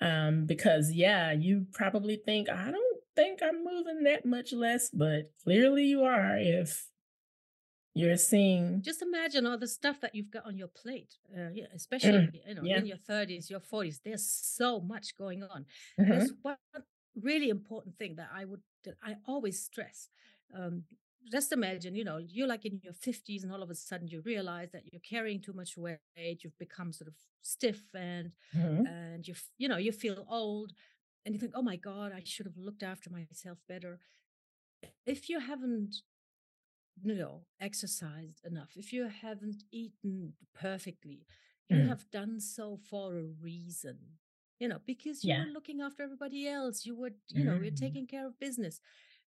Um, 0.00 0.46
because 0.46 0.92
yeah, 0.92 1.32
you 1.32 1.66
probably 1.72 2.16
think, 2.24 2.48
I 2.48 2.70
don't 2.70 2.85
think 3.16 3.42
I'm 3.42 3.64
moving 3.64 4.04
that 4.04 4.24
much 4.24 4.52
less, 4.52 4.90
but 4.90 5.32
clearly 5.42 5.84
you 5.86 6.04
are 6.04 6.38
if 6.38 6.90
you're 7.94 8.16
seeing 8.16 8.84
Just 8.84 9.02
imagine 9.02 9.46
all 9.46 9.58
the 9.58 9.66
stuff 9.66 10.00
that 10.00 10.14
you've 10.14 10.30
got 10.30 10.44
on 10.44 10.56
your 10.58 10.68
plate. 10.68 11.18
Uh, 11.36 11.48
yeah, 11.52 11.66
especially 11.74 12.20
Mm, 12.20 12.36
you 12.46 12.54
know 12.54 12.66
yeah. 12.66 12.80
in 12.80 12.86
your 12.86 12.96
thirties, 12.98 13.50
your 13.50 13.60
forties. 13.60 14.00
There's 14.04 14.26
so 14.30 14.80
much 14.80 15.16
going 15.16 15.42
on. 15.42 15.66
There's 16.08 16.28
mhm, 16.28 16.36
one 16.42 16.56
really 17.16 17.48
important 17.48 17.96
thing 17.98 18.16
that 18.16 18.28
I 18.32 18.44
would 18.44 18.62
that 18.84 18.96
I 19.02 19.16
always 19.24 19.62
stress. 19.64 20.08
Um, 20.54 20.84
just 21.32 21.50
imagine, 21.50 21.96
you 21.96 22.04
know, 22.04 22.18
you're 22.18 22.46
like 22.46 22.64
in 22.64 22.80
your 22.84 22.92
50s, 22.92 23.42
and 23.42 23.50
all 23.52 23.62
of 23.62 23.70
a 23.70 23.74
sudden 23.74 24.06
you 24.06 24.20
realize 24.20 24.70
that 24.70 24.92
you're 24.92 25.00
carrying 25.00 25.40
too 25.42 25.52
much 25.54 25.76
weight. 25.76 25.98
You've 26.44 26.58
become 26.58 26.92
sort 26.92 27.08
of 27.08 27.16
stiff, 27.42 27.82
and 27.94 28.32
mhm, 28.52 28.86
and 28.86 29.26
you 29.26 29.34
you 29.58 29.68
know 29.68 29.78
you 29.78 29.90
feel 29.90 30.24
old, 30.28 30.72
and 31.26 31.34
you 31.34 31.40
think, 31.40 31.54
oh 31.56 31.62
my 31.62 31.76
god, 31.76 32.12
I 32.14 32.22
should 32.24 32.46
have 32.46 32.58
looked 32.58 32.84
after 32.84 33.10
myself 33.10 33.58
better. 33.68 34.00
If 35.06 35.30
you 35.30 35.40
haven't 35.40 36.02
you 37.02 37.14
know, 37.14 37.42
exercised 37.60 38.40
enough, 38.44 38.70
if 38.76 38.92
you 38.92 39.08
haven't 39.08 39.64
eaten 39.70 40.34
perfectly, 40.54 41.26
you 41.68 41.82
mm, 41.82 41.88
have 41.88 42.10
done 42.10 42.40
so 42.40 42.78
for 42.90 43.18
a 43.18 43.22
reason. 43.22 43.98
you 44.58 44.68
know, 44.68 44.78
because 44.86 45.26
you 45.26 45.34
Yeah. 45.34 45.36
were 45.36 45.46
looking 45.52 45.82
after 45.82 46.02
everybody 46.02 46.48
else. 46.48 46.86
You 46.86 46.96
were, 46.96 47.10
you 47.28 47.44
know, 47.44 47.56
you're 47.56 47.70
Mhm. 47.70 47.86
taking 47.86 48.06
care 48.06 48.26
of 48.26 48.38
business. 48.38 48.80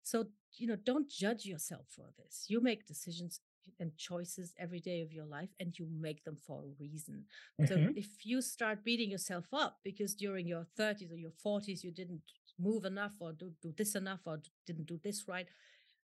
So, 0.04 0.28
you 0.58 0.68
know, 0.68 0.76
don't 0.76 1.10
judge 1.10 1.46
yourself 1.46 1.88
for 1.90 2.08
this. 2.18 2.46
You 2.50 2.62
make 2.62 2.88
decisions 2.88 3.42
and 3.80 3.96
choices 3.98 4.54
every 4.58 4.80
day 4.80 5.02
of 5.02 5.12
your 5.14 5.26
life 5.26 5.50
and 5.60 5.78
you 5.78 5.88
make 5.92 6.24
them 6.24 6.36
for 6.38 6.64
a 6.64 6.74
reason. 6.80 7.26
So 7.64 7.82
Mhm. 7.82 7.96
if 7.96 8.26
you 8.26 8.42
start 8.42 8.84
beating 8.84 9.12
yourself 9.12 9.48
up 9.54 9.80
because 9.84 10.16
during 10.16 10.48
your 10.48 10.66
30s 10.76 11.12
or 11.12 11.18
your 11.18 11.32
40s 11.32 11.84
you 11.84 11.92
didn't 11.92 12.24
move 12.58 12.86
enough 12.86 13.16
or 13.20 13.34
do, 13.34 13.54
do 13.62 13.74
this 13.78 13.96
enough 13.96 14.22
or 14.26 14.42
didn't 14.66 14.88
do 14.88 15.00
this 15.04 15.28
right, 15.28 15.48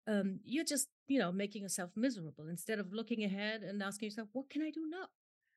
um, 0.08 0.40
you're 0.44 0.66
just, 0.66 0.90
you 1.08 1.20
know, 1.20 1.32
making 1.32 1.64
yourself 1.64 1.92
miserable 1.96 2.48
instead 2.48 2.80
of 2.80 2.94
looking 2.94 3.24
ahead 3.24 3.64
and 3.64 3.82
asking 3.84 4.08
yourself, 4.08 4.30
what 4.34 4.50
can 4.50 4.62
I 4.62 4.72
do 4.72 4.88
now? 4.90 5.08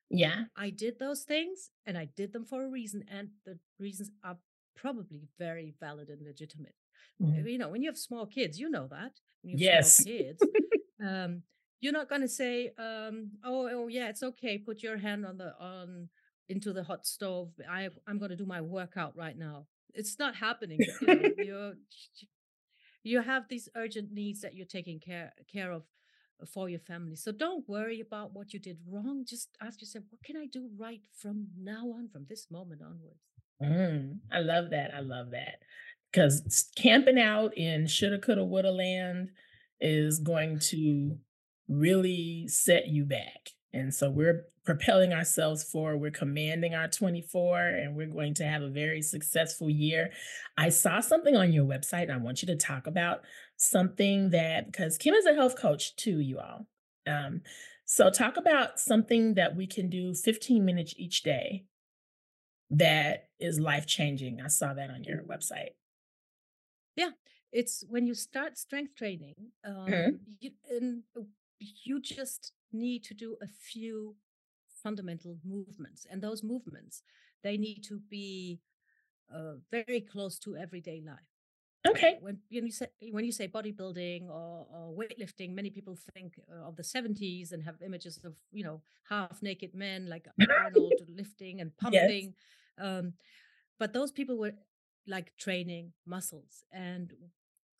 Yeah. 0.09 0.45
I 0.55 0.69
did 0.71 0.99
those 0.99 1.23
things 1.23 1.71
and 1.85 1.97
I 1.97 2.05
did 2.05 2.33
them 2.33 2.45
for 2.45 2.63
a 2.63 2.69
reason, 2.69 3.05
and 3.07 3.29
the 3.45 3.59
reasons 3.79 4.11
are 4.23 4.37
probably 4.75 5.27
very 5.37 5.71
valid 5.79 6.09
and 6.09 6.21
legitimate. 6.21 6.75
Mhm. 7.19 7.47
You 7.47 7.57
know, 7.57 7.69
when 7.69 7.81
you 7.81 7.89
have 7.89 7.97
small 7.97 8.25
kids, 8.25 8.59
you 8.59 8.69
know 8.69 8.87
that 8.87 9.19
when 9.41 9.51
you 9.51 9.55
have 9.57 9.61
small 9.63 9.91
Yes. 9.91 10.05
kids, 10.05 10.49
um, 11.03 11.43
you're 11.79 11.93
not 11.93 12.09
going 12.09 12.21
to 12.21 12.27
say, 12.27 12.71
um, 12.77 13.31
"Oh, 13.43 13.69
oh, 13.71 13.87
yeah, 13.87 14.09
it's 14.09 14.23
okay. 14.23 14.57
Put 14.57 14.83
your 14.83 14.97
hand 14.97 15.25
on 15.25 15.37
the 15.37 15.53
on 15.59 16.09
into 16.49 16.73
the 16.73 16.83
hot 16.83 17.05
stove. 17.05 17.51
I 17.69 17.89
I'm 18.07 18.17
going 18.17 18.31
to 18.31 18.37
do 18.37 18.45
my 18.45 18.61
workout 18.61 19.15
right 19.15 19.37
now." 19.37 19.67
It's 19.93 20.19
not 20.19 20.35
happening. 20.35 20.79
You 21.01 21.07
know, 21.07 21.29
you're 21.37 21.73
you 23.03 23.21
have 23.21 23.47
these 23.47 23.69
urgent 23.75 24.11
needs 24.11 24.41
that 24.41 24.53
you're 24.55 24.65
taking 24.65 24.99
care 24.99 25.33
care 25.51 25.71
of 25.71 25.83
uh, 26.41 26.45
for 26.45 26.69
your 26.69 26.79
family. 26.79 27.15
So 27.15 27.31
don't 27.31 27.67
worry 27.67 28.01
about 28.01 28.33
what 28.33 28.53
you 28.53 28.59
did 28.59 28.77
wrong. 28.87 29.23
Just 29.27 29.49
ask 29.61 29.81
yourself, 29.81 30.05
what 30.09 30.23
can 30.23 30.37
I 30.37 30.45
do 30.45 30.69
right 30.77 31.01
from 31.19 31.47
now 31.57 31.89
on, 31.95 32.09
from 32.09 32.25
this 32.29 32.47
moment 32.51 32.81
onwards? 32.81 33.21
Mm, 33.61 34.19
I 34.31 34.39
love 34.39 34.69
that. 34.71 34.93
I 34.93 34.99
love 34.99 35.31
that. 35.31 35.59
Because 36.11 36.69
camping 36.75 37.19
out 37.19 37.57
in 37.57 37.87
shoulda, 37.87 38.19
coulda, 38.19 38.43
woulda 38.43 38.71
land 38.71 39.31
is 39.79 40.19
going 40.19 40.59
to 40.59 41.17
really 41.67 42.47
set 42.47 42.87
you 42.87 43.05
back. 43.05 43.49
And 43.73 43.93
so 43.93 44.09
we're 44.09 44.45
propelling 44.65 45.13
ourselves 45.13 45.63
forward. 45.63 45.97
We're 45.97 46.11
commanding 46.11 46.73
our 46.73 46.87
24, 46.87 47.59
and 47.59 47.95
we're 47.95 48.07
going 48.07 48.33
to 48.35 48.45
have 48.45 48.61
a 48.61 48.69
very 48.69 49.01
successful 49.01 49.69
year. 49.69 50.11
I 50.57 50.69
saw 50.69 50.99
something 50.99 51.35
on 51.35 51.53
your 51.53 51.65
website, 51.65 52.03
and 52.03 52.11
I 52.13 52.17
want 52.17 52.41
you 52.41 52.47
to 52.47 52.55
talk 52.55 52.87
about 52.87 53.21
something 53.57 54.31
that 54.31 54.65
because 54.71 54.97
Kim 54.97 55.13
is 55.13 55.25
a 55.25 55.33
health 55.33 55.57
coach 55.57 55.95
too, 55.95 56.19
you 56.19 56.39
all. 56.39 56.67
Um, 57.05 57.41
so 57.85 58.09
talk 58.09 58.35
about 58.37 58.79
something 58.79 59.35
that 59.35 59.55
we 59.55 59.67
can 59.67 59.89
do 59.89 60.13
15 60.13 60.65
minutes 60.65 60.93
each 60.97 61.23
day 61.23 61.65
that 62.69 63.29
is 63.39 63.59
life-changing. 63.59 64.41
I 64.41 64.47
saw 64.47 64.73
that 64.73 64.89
on 64.89 65.03
your 65.03 65.23
website. 65.23 65.69
Yeah, 66.95 67.11
it's 67.51 67.85
when 67.87 68.07
you 68.07 68.13
start 68.13 68.57
strength 68.57 68.95
training, 68.95 69.35
Mhm, 69.65 70.07
um, 70.07 70.19
you, 70.39 70.51
and 70.69 71.03
you 71.59 71.99
just 72.01 72.53
need 72.71 73.03
to 73.05 73.13
do 73.13 73.37
a 73.41 73.47
few 73.47 74.15
fundamental 74.83 75.37
movements, 75.43 76.05
and 76.09 76.21
those 76.21 76.43
movements 76.43 77.01
they 77.43 77.57
need 77.57 77.83
to 77.83 77.99
be 78.09 78.59
uh, 79.33 79.53
very 79.71 80.01
close 80.01 80.39
to 80.39 80.55
everyday 80.57 81.01
life. 81.05 81.17
Uh, 81.85 81.89
okay. 81.91 82.17
when 82.19 82.37
when 82.51 82.65
you 82.65 82.71
say 82.71 82.87
when 83.11 83.23
you 83.25 83.31
say 83.31 83.47
bodybuilding 83.47 84.29
or, 84.29 84.67
or 84.73 84.93
weightlifting, 84.95 85.53
many 85.53 85.69
people 85.69 85.95
think 86.13 86.39
uh, 86.51 86.67
of 86.67 86.75
the 86.75 86.83
70s 86.83 87.51
and 87.51 87.63
have 87.63 87.81
images 87.81 88.19
of 88.23 88.33
you 88.51 88.63
know 88.63 88.81
half 89.09 89.41
naked 89.41 89.73
men 89.73 90.09
like 90.09 90.27
Arnold 90.65 90.93
lifting 91.07 91.61
and 91.61 91.71
Yes. 91.91 92.01
pumping. 92.01 92.33
Um, 92.79 93.13
but 93.79 93.93
those 93.93 94.11
people 94.11 94.37
were 94.37 94.53
like 95.07 95.35
training 95.37 95.93
muscles, 96.05 96.63
and 96.71 97.13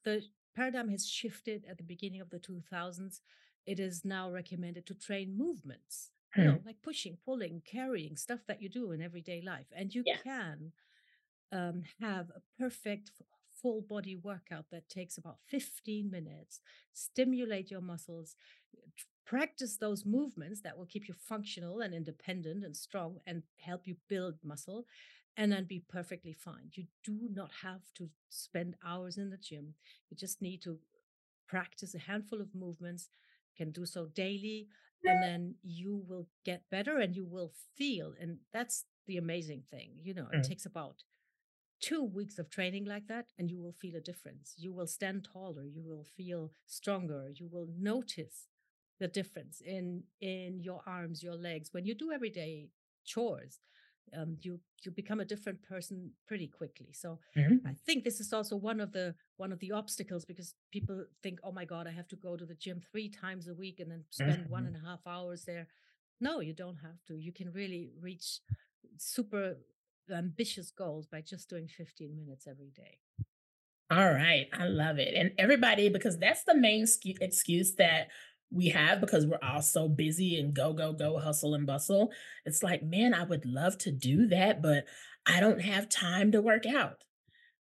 the 0.04 0.24
paradigm 0.56 0.90
has 0.90 1.08
shifted 1.08 1.66
at 1.70 1.78
the 1.78 1.84
beginning 1.84 2.22
of 2.22 2.30
the 2.30 2.40
2000s. 2.40 3.22
It 3.68 3.80
is 3.80 4.06
now 4.06 4.32
recommended 4.32 4.88
to 4.88 4.96
train 4.96 5.38
movements. 5.38 6.12
You 6.36 6.44
Hmm, 6.44 6.52
know, 6.52 6.62
like 6.66 6.82
pushing, 6.84 7.18
pulling, 7.26 7.64
carrying 7.66 8.18
stuff 8.18 8.42
that 8.48 8.62
you 8.62 8.70
do 8.70 8.92
in 8.94 9.02
everyday 9.02 9.42
life, 9.42 9.68
and 9.76 9.94
you 9.94 10.06
yeah. 10.06 10.18
can 10.24 10.74
um, 11.52 11.84
have 12.00 12.30
a 12.32 12.42
perfect 12.60 13.12
full 13.62 13.82
body 13.82 14.16
workout 14.16 14.66
that 14.72 14.90
takes 14.90 15.18
about 15.18 15.38
15 15.48 16.10
minutes, 16.12 16.62
stimulate 16.94 17.72
your 17.72 17.82
muscles, 17.82 18.36
practice 19.26 19.78
those 19.78 20.06
movements 20.06 20.62
that 20.62 20.78
will 20.78 20.86
keep 20.86 21.08
you 21.08 21.14
functional 21.14 21.82
and 21.82 21.94
independent 21.94 22.64
and 22.64 22.76
strong 22.76 23.18
and 23.28 23.44
help 23.60 23.88
you 23.88 23.96
build 24.10 24.36
muscle, 24.44 24.86
and 25.38 25.52
then 25.52 25.66
be 25.66 25.84
perfectly 25.90 26.34
fine. 26.34 26.70
You 26.74 26.86
do 27.04 27.30
not 27.34 27.52
have 27.64 27.82
to 27.96 28.10
spend 28.30 28.76
hours 28.86 29.18
in 29.18 29.30
the 29.30 29.38
gym. 29.38 29.74
You 30.10 30.18
just 30.18 30.42
need 30.42 30.62
to 30.64 30.80
practice 31.48 31.96
a 31.96 32.00
handful 32.00 32.42
of 32.42 32.54
movements, 32.56 33.10
can 33.58 33.72
do 33.72 33.86
so 33.86 34.08
daily, 34.08 34.68
and 35.06 35.22
then 35.22 35.56
you 35.64 36.04
will 36.08 36.28
get 36.46 36.70
better 36.70 37.00
and 37.00 37.16
you 37.16 37.26
will 37.26 37.52
feel. 37.76 38.14
And 38.20 38.40
that's 38.54 38.86
the 39.08 39.18
amazing 39.18 39.64
thing. 39.72 39.92
You 40.04 40.14
know, 40.14 40.28
it 40.34 40.44
Mm, 40.44 40.44
takes 40.44 40.66
about 40.66 41.04
two 41.80 42.04
weeks 42.04 42.40
of 42.40 42.50
training 42.50 42.86
like 42.86 43.08
that 43.08 43.28
and 43.38 43.50
you 43.52 43.60
will 43.60 43.74
feel 43.74 43.96
a 43.96 44.02
difference 44.02 44.54
you 44.58 44.72
will 44.74 44.88
stand 44.88 45.24
taller 45.32 45.64
you 45.66 45.82
will 45.84 46.04
feel 46.04 46.52
stronger 46.66 47.30
you 47.36 47.48
will 47.52 47.68
notice 47.78 48.48
the 49.00 49.08
difference 49.08 49.62
in 49.62 50.04
in 50.22 50.60
your 50.60 50.82
arms 50.88 51.22
your 51.22 51.36
legs 51.36 51.70
when 51.74 51.86
you 51.86 51.94
do 51.94 52.12
everyday 52.12 52.70
chores 53.06 53.60
um, 54.16 54.38
you 54.42 54.60
you 54.84 54.92
become 54.92 55.20
a 55.20 55.26
different 55.26 55.62
person 55.64 56.12
pretty 56.28 56.48
quickly 56.48 56.92
so 56.94 57.20
i 57.66 57.72
mhm, 57.72 57.78
think 57.86 58.04
this 58.04 58.20
is 58.20 58.34
also 58.34 58.56
one 58.56 58.80
of 58.80 58.92
the 58.92 59.16
one 59.38 59.52
of 59.52 59.60
the 59.60 59.72
obstacles 59.72 60.26
because 60.26 60.56
people 60.72 61.06
think 61.24 61.40
oh 61.44 61.52
my 61.52 61.66
god 61.66 61.88
i 61.88 61.92
have 61.92 62.08
to 62.08 62.16
go 62.16 62.38
to 62.38 62.46
the 62.46 62.56
gym 62.56 62.80
three 62.92 63.10
times 63.10 63.48
a 63.48 63.54
week 63.56 63.80
and 63.80 63.92
then 63.92 64.04
spend 64.10 64.46
one 64.48 64.66
mhm. 64.66 64.68
and 64.68 64.76
a 64.76 64.80
half 64.80 65.00
hours 65.08 65.46
there 65.46 65.68
no 66.20 66.40
you 66.40 66.54
don't 66.54 66.78
have 66.78 67.04
to 67.08 67.18
you 67.18 67.32
can 67.32 67.52
really 67.52 67.92
reach 68.00 68.40
super 68.98 69.58
ambitious 70.12 70.72
goals 70.72 71.08
by 71.08 71.22
just 71.22 71.50
doing 71.50 71.68
15 71.68 72.16
minutes 72.16 72.48
every 72.48 72.72
day. 72.72 73.00
All 73.90 74.12
right. 74.12 74.48
I 74.54 74.66
love 74.66 75.00
it. 75.00 75.14
And 75.16 75.32
everybody, 75.38 75.90
because 75.90 76.18
that's 76.20 76.44
the 76.44 76.56
main 76.56 76.86
excuse 77.22 77.76
that 77.76 78.10
we 78.52 78.70
have 78.70 79.02
because 79.02 79.26
we're 79.26 79.40
all 79.44 79.62
so 79.62 79.88
busy 79.90 80.40
and 80.40 80.54
go, 80.54 80.74
go, 80.74 80.94
go, 80.94 81.18
hustle 81.20 81.54
and 81.54 81.68
bustle. 81.68 82.12
It's 82.46 82.64
like, 82.64 82.84
man, 82.84 83.14
I 83.14 83.24
would 83.24 83.46
love 83.46 83.78
to 83.80 83.92
do 83.92 84.28
that, 84.28 84.62
but 84.62 84.86
I 85.26 85.40
don't 85.40 85.62
have 85.62 85.90
time 85.90 86.32
to 86.32 86.42
work 86.42 86.66
out. 86.66 87.04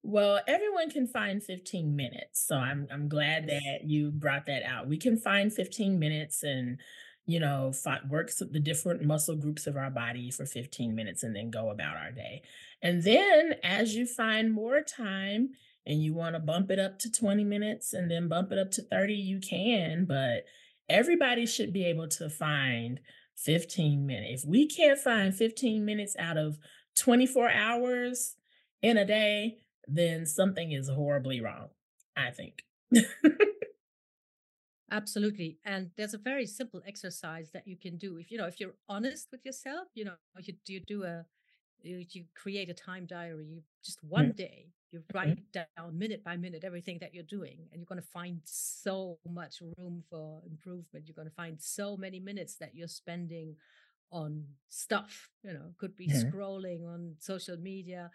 Well, 0.03 0.40
everyone 0.49 0.90
can 0.90 1.07
find 1.07 1.43
15 1.43 1.95
minutes. 1.95 2.47
So 2.47 2.57
I'm 2.57 2.88
I'm 2.90 3.09
glad 3.09 3.49
that 3.49 3.81
you 3.85 4.11
brought 4.11 4.47
that 4.47 4.62
out. 4.62 4.88
We 4.88 4.97
can 4.97 5.19
find 5.19 5.53
15 5.53 5.99
minutes 5.99 6.43
and 6.43 6.79
you 7.27 7.38
know, 7.38 7.73
fi- 7.73 8.01
work 8.09 8.31
the 8.37 8.59
different 8.59 9.05
muscle 9.05 9.37
groups 9.37 9.69
of 9.69 9.77
our 9.77 9.90
body 9.90 10.33
for 10.33 10.47
15 10.47 10.95
minutes 10.97 11.23
and 11.23 11.37
then 11.37 11.49
go 11.49 11.71
about 11.71 11.97
our 11.97 12.11
day. 12.11 12.43
And 12.83 13.05
then 13.05 13.55
as 13.62 13.95
you 13.95 14.05
find 14.05 14.53
more 14.53 14.81
time 14.81 15.51
and 15.87 16.03
you 16.03 16.12
want 16.12 16.35
to 16.35 16.40
bump 16.40 16.73
it 16.73 16.81
up 16.81 16.99
to 17.01 17.12
20 17.12 17.45
minutes 17.45 17.93
and 17.93 18.11
then 18.11 18.29
bump 18.29 18.51
it 18.51 18.59
up 18.59 18.73
to 18.73 18.83
30, 18.83 19.14
you 19.14 19.38
can, 19.38 20.07
but 20.07 20.45
everybody 20.90 21.46
should 21.46 21.72
be 21.72 21.85
able 21.87 22.09
to 22.09 22.31
find 22.31 23.00
15 23.37 24.07
minutes. 24.07 24.44
If 24.44 24.48
we 24.50 24.66
can't 24.68 24.98
find 24.98 25.35
15 25.35 25.85
minutes 25.85 26.16
out 26.18 26.37
of 26.38 26.59
24 26.96 27.50
hours 27.50 28.37
in 28.83 28.96
a 28.98 29.05
day, 29.07 29.59
then 29.87 30.26
something 30.26 30.72
is 30.72 30.88
horribly 30.88 31.40
wrong, 31.40 31.70
I 32.16 32.31
think. 32.33 32.64
Absolutely. 34.90 35.59
And 35.64 35.92
there's 35.96 36.14
a 36.14 36.18
very 36.18 36.46
simple 36.46 36.83
exercise 36.85 37.50
that 37.53 37.66
you 37.66 37.76
can 37.76 37.96
do. 37.96 38.16
If 38.16 38.31
you 38.31 38.38
know, 38.38 38.46
if 38.46 38.59
you're 38.59 38.74
honest 38.88 39.29
with 39.31 39.44
yourself, 39.44 39.88
you 39.94 40.05
know, 40.05 40.16
you 40.40 40.55
do 40.64 40.72
you 40.72 40.81
do 40.81 41.05
a 41.05 41.26
you, 41.81 42.05
you 42.11 42.26
create 42.35 42.68
a 42.68 42.74
time 42.74 43.07
diary. 43.07 43.46
You 43.46 43.62
just 43.85 44.03
one 44.03 44.33
Mhm, 44.33 44.33
day 44.33 44.72
you 44.92 45.03
mhm, 45.22 45.35
write 45.35 45.38
down 45.53 45.98
minute 45.98 46.24
by 46.24 46.37
minute 46.37 46.64
everything 46.64 46.98
that 47.00 47.14
you're 47.14 47.24
doing, 47.24 47.59
and 47.72 47.81
you're 47.81 47.87
going 47.87 48.00
to 48.00 48.07
find 48.07 48.40
so 48.44 49.18
much 49.29 49.61
room 49.79 50.03
for 50.11 50.42
improvement. 50.46 51.07
You're 51.07 51.14
going 51.14 51.29
to 51.29 51.35
find 51.35 51.61
so 51.61 51.96
many 51.96 52.20
minutes 52.20 52.57
that 52.57 52.74
you're 52.74 52.88
spending 52.88 53.57
on 54.12 54.44
stuff. 54.68 55.31
You 55.42 55.53
know, 55.55 55.72
could 55.79 55.96
be 55.96 56.09
mhm, 56.09 56.33
scrolling 56.33 56.87
on 56.87 57.16
social 57.18 57.57
media, 57.57 58.11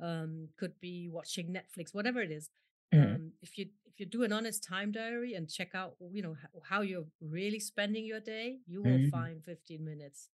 um, 0.00 0.48
could 0.58 0.78
be 0.80 1.08
watching 1.08 1.48
Netflix, 1.54 1.94
whatever 1.94 2.20
it 2.20 2.30
is. 2.30 2.50
mhm, 2.92 3.16
Um, 3.16 3.32
if 3.42 3.58
you 3.58 3.66
if 3.86 3.98
you 4.00 4.06
do 4.06 4.22
an 4.22 4.32
honest 4.32 4.62
time 4.64 4.92
diary 4.92 5.34
and 5.34 5.48
check 5.50 5.70
out, 5.74 5.94
you 6.12 6.22
know, 6.22 6.32
h- 6.32 6.62
how 6.68 6.80
you're 6.82 7.06
really 7.20 7.60
spending 7.60 8.04
your 8.04 8.20
day, 8.20 8.58
you 8.66 8.82
will 8.82 9.00
mhm. 9.00 9.10
find 9.10 9.44
15 9.44 9.84
minutes. 9.84 10.28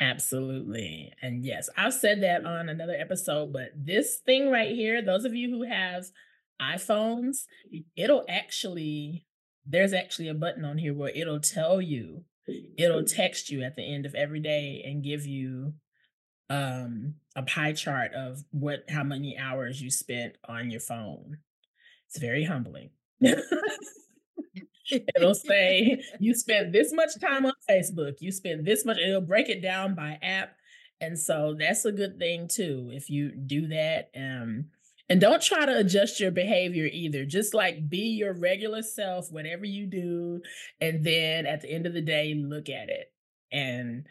Absolutely. 0.00 1.12
And 1.22 1.44
yes, 1.44 1.68
I've 1.76 1.94
said 1.94 2.22
that 2.22 2.44
on 2.44 2.68
another 2.68 2.96
episode, 2.98 3.52
but 3.52 3.70
this 3.76 4.18
thing 4.24 4.50
right 4.50 4.70
here, 4.74 5.02
those 5.02 5.24
of 5.24 5.34
you 5.34 5.50
who 5.50 5.62
have 5.62 6.06
iPhones, 6.60 7.44
it'll 7.96 8.24
actually, 8.28 9.26
there's 9.66 9.92
actually 9.92 10.28
a 10.28 10.34
button 10.34 10.64
on 10.64 10.78
here 10.78 10.94
where 10.94 11.12
it'll 11.14 11.40
tell 11.40 11.80
you, 11.80 12.24
it'll 12.76 13.04
text 13.04 13.50
you 13.50 13.62
at 13.62 13.76
the 13.76 13.82
end 13.82 14.06
of 14.06 14.14
every 14.14 14.40
day 14.40 14.82
and 14.84 15.04
give 15.04 15.26
you 15.26 15.74
um, 16.50 17.14
a 17.36 17.42
pie 17.42 17.72
chart 17.72 18.12
of 18.14 18.44
what 18.50 18.84
how 18.88 19.02
many 19.02 19.38
hours 19.38 19.80
you 19.80 19.90
spent 19.90 20.36
on 20.48 20.70
your 20.70 20.80
phone. 20.80 21.38
It's 22.08 22.18
very 22.18 22.44
humbling. 22.44 22.90
It'll 25.16 25.34
say 25.34 26.02
you 26.20 26.34
spent 26.34 26.72
this 26.72 26.92
much 26.92 27.18
time 27.20 27.46
on 27.46 27.52
Facebook, 27.68 28.14
you 28.20 28.32
spend 28.32 28.64
this 28.66 28.84
much 28.84 28.98
it'll 28.98 29.20
break 29.20 29.48
it 29.48 29.62
down 29.62 29.94
by 29.94 30.18
app, 30.22 30.56
and 31.00 31.18
so 31.18 31.54
that's 31.58 31.84
a 31.84 31.92
good 31.92 32.18
thing 32.18 32.48
too 32.48 32.90
if 32.92 33.08
you 33.10 33.30
do 33.34 33.68
that, 33.68 34.10
um, 34.16 34.66
and 35.08 35.20
don't 35.20 35.42
try 35.42 35.64
to 35.66 35.78
adjust 35.78 36.20
your 36.20 36.30
behavior 36.30 36.88
either, 36.90 37.24
just, 37.26 37.52
like, 37.54 37.88
be 37.90 37.98
your 38.16 38.32
regular 38.32 38.82
self, 38.82 39.30
whatever 39.30 39.64
you 39.66 39.86
do, 39.86 40.40
and 40.80 41.04
then 41.04 41.46
at 41.46 41.60
the 41.62 41.70
end 41.70 41.86
of 41.86 41.92
the 41.94 42.00
day, 42.00 42.34
look 42.34 42.68
at 42.70 42.88
it, 42.88 43.12
and 43.52 44.06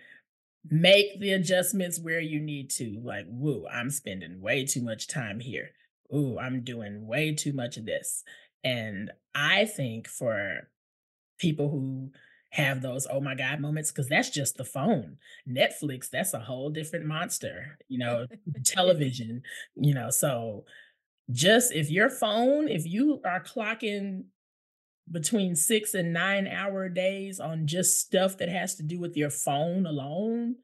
make 0.70 1.20
the 1.20 1.34
adjustments 1.34 2.00
where 2.00 2.20
you 2.22 2.40
need 2.42 2.70
to, 2.72 3.00
like, 3.04 3.26
"Woo, 3.30 3.68
I'm 3.72 3.90
spending 3.92 4.42
way 4.42 4.66
too 4.66 4.82
much 4.84 5.08
time 5.08 5.40
here. 5.42 5.72
Ooh, 6.16 6.38
I'm 6.40 6.64
doing 6.64 7.08
way 7.08 7.34
too 7.36 7.54
much 7.54 7.78
of 7.78 7.86
this," 7.86 8.24
and 8.64 9.12
I 9.36 9.66
think 9.66 10.08
for 10.08 10.70
people 11.38 11.70
who 11.70 12.12
have 12.52 12.82
those 12.82 13.08
"Oh 13.10 13.20
my 13.20 13.36
god" 13.36 13.60
moments 13.60 13.92
because 13.92 14.08
that's 14.08 14.30
just 14.30 14.58
the 14.58 14.64
phone. 14.64 15.18
Netflix, 15.50 16.10
that's 16.10 16.34
a 16.34 16.40
whole 16.40 16.70
different 16.70 17.06
monster, 17.06 17.78
you 17.88 17.98
know, 18.04 18.28
television, 18.66 19.42
you 19.76 19.94
know, 19.94 20.10
so 20.10 20.66
just 21.32 21.74
if 21.74 21.90
your 21.90 22.10
phone 22.10 22.68
if 22.68 22.86
you 22.86 23.22
are 23.26 23.42
clocking 23.42 24.26
between 25.12 25.56
6 25.56 25.94
and 25.96 26.14
nine-hour 26.14 26.90
days 26.90 27.40
on 27.40 27.68
just 27.68 28.00
stuff 28.00 28.38
that 28.38 28.50
has 28.50 28.76
to 28.76 28.84
do 28.84 29.00
with 29.00 29.18
your 29.18 29.30
phone 29.30 29.86
alone, 29.86 30.56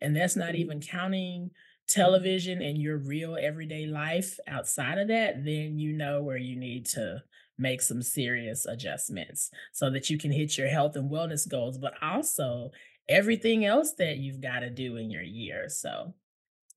and 0.00 0.16
that's 0.16 0.36
not 0.36 0.48
mm-hmm. 0.50 0.56
even 0.56 0.80
counting 0.80 1.42
mm-hmm. 1.42 2.00
television 2.00 2.62
and 2.62 2.78
your 2.78 2.98
real 2.98 3.36
everyday 3.40 3.86
life 3.86 4.38
outside 4.46 4.98
of 4.98 5.08
that, 5.08 5.44
then 5.44 5.78
you 5.78 5.92
know 5.92 6.22
where 6.22 6.38
you 6.38 6.56
need 6.56 6.86
to 6.86 7.22
make 7.62 7.80
some 7.80 8.02
serious 8.02 8.66
adjustments 8.66 9.50
so 9.72 9.88
that 9.90 10.10
you 10.10 10.18
can 10.18 10.32
hit 10.32 10.58
your 10.58 10.68
health 10.68 10.96
and 10.96 11.10
wellness 11.10 11.48
goals, 11.48 11.78
but 11.78 11.94
also 12.02 12.70
everything 13.08 13.64
else 13.64 13.94
that 13.94 14.18
you've 14.18 14.40
gotta 14.40 14.68
do 14.68 14.96
in 14.96 15.10
your 15.10 15.22
year, 15.22 15.68
so 15.68 16.12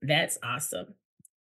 that's 0.02 0.38
awesome. 0.44 0.94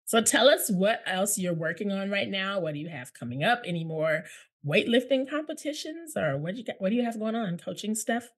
So 0.05 0.21
tell 0.21 0.49
us 0.49 0.71
what 0.71 1.03
else 1.07 1.39
you're 1.39 1.55
working 1.55 1.93
on 1.93 2.11
right 2.11 2.29
now, 2.29 2.61
what 2.61 2.75
do 2.75 2.81
you 2.81 2.89
have 2.89 3.15
coming 3.15 3.45
up? 3.45 3.63
Any 3.65 3.85
more 3.85 4.25
weightlifting 4.67 5.29
competitions, 5.29 6.17
or 6.17 6.37
what 6.37 6.55
do 6.55 6.61
you 6.61 6.65
got 6.65 6.81
what 6.81 6.91
do 6.91 6.97
you 6.97 7.05
have 7.05 7.19
going 7.19 7.35
on, 7.35 7.59
coaching 7.59 7.95
stuff? 7.95 8.29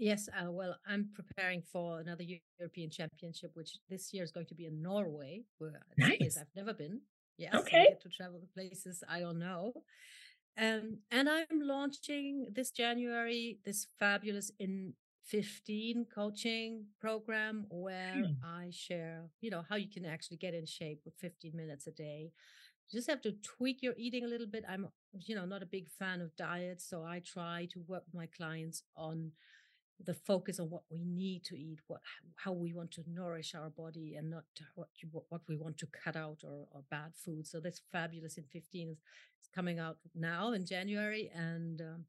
Yes, 0.00 0.30
uh, 0.30 0.50
well, 0.50 0.76
I'm 0.88 1.10
preparing 1.14 1.62
for 1.70 2.00
another 2.00 2.24
European 2.58 2.88
Championship, 2.88 3.50
which 3.52 3.76
this 3.90 4.14
year 4.14 4.24
is 4.24 4.32
going 4.32 4.46
to 4.46 4.54
be 4.54 4.64
in 4.64 4.80
Norway, 4.80 5.42
where 5.58 5.78
Nice. 5.98 6.38
I've 6.40 6.46
never 6.56 6.72
been. 6.72 7.02
Yes, 7.38 7.68
so 7.70 7.78
I 7.78 7.84
Okay. 7.84 7.86
get 7.86 8.00
to 8.02 8.08
travel 8.08 8.40
to 8.40 8.46
places 8.46 9.02
I 9.08 9.20
don't 9.20 9.38
know. 9.38 9.72
Um, 10.58 10.98
and 11.10 11.28
I'm 11.28 11.60
launching 11.62 12.46
this 12.52 12.70
January 12.70 13.58
this 13.64 13.88
fabulous 13.98 14.50
In 14.58 14.94
15 15.24 16.06
coaching 16.14 16.86
program 17.00 17.66
where 17.70 18.28
Hmm. 18.28 18.42
I 18.42 18.70
share, 18.72 19.30
you 19.40 19.50
know, 19.50 19.64
how 19.68 19.76
you 19.76 19.88
can 19.90 20.04
actually 20.04 20.38
get 20.38 20.54
in 20.54 20.66
shape 20.66 21.02
with 21.04 21.14
15 21.18 21.56
minutes 21.56 21.86
a 21.86 21.92
day. 21.92 22.32
You 22.90 22.98
just 22.98 23.10
have 23.10 23.22
to 23.22 23.32
tweak 23.42 23.82
your 23.82 23.94
eating 23.96 24.24
a 24.24 24.28
little 24.28 24.46
bit. 24.48 24.64
I'm, 24.68 24.88
you 25.26 25.34
know, 25.36 25.46
not 25.46 25.62
a 25.62 25.66
big 25.66 25.88
fan 25.90 26.20
of 26.20 26.36
diets, 26.36 26.88
so 26.88 27.04
I 27.04 27.20
try 27.20 27.68
to 27.72 27.80
work 27.88 28.04
with 28.06 28.14
my 28.14 28.26
clients 28.26 28.82
on 28.96 29.32
the 30.04 30.14
focus 30.14 30.58
on 30.58 30.70
what 30.70 30.82
we 30.90 31.04
need 31.04 31.44
to 31.44 31.58
eat, 31.58 31.80
what 31.86 32.00
how 32.36 32.52
we 32.52 32.72
want 32.72 32.90
to 32.92 33.04
nourish 33.06 33.54
our 33.54 33.70
body 33.70 34.14
and 34.16 34.30
not 34.30 34.44
what 34.74 34.88
what 35.28 35.42
we 35.48 35.56
want 35.56 35.78
to 35.78 35.86
cut 35.86 36.16
out 36.16 36.42
or 36.44 36.66
or 36.70 36.82
bad 36.90 37.12
food. 37.14 37.46
So 37.46 37.60
this 37.60 37.80
fabulous 37.92 38.38
In 38.38 38.44
15 38.44 38.88
is 38.90 38.98
is 39.40 39.48
coming 39.54 39.78
out 39.78 39.98
now 40.14 40.52
in 40.52 40.66
January, 40.66 41.30
and, 41.34 41.80
um, 41.80 42.04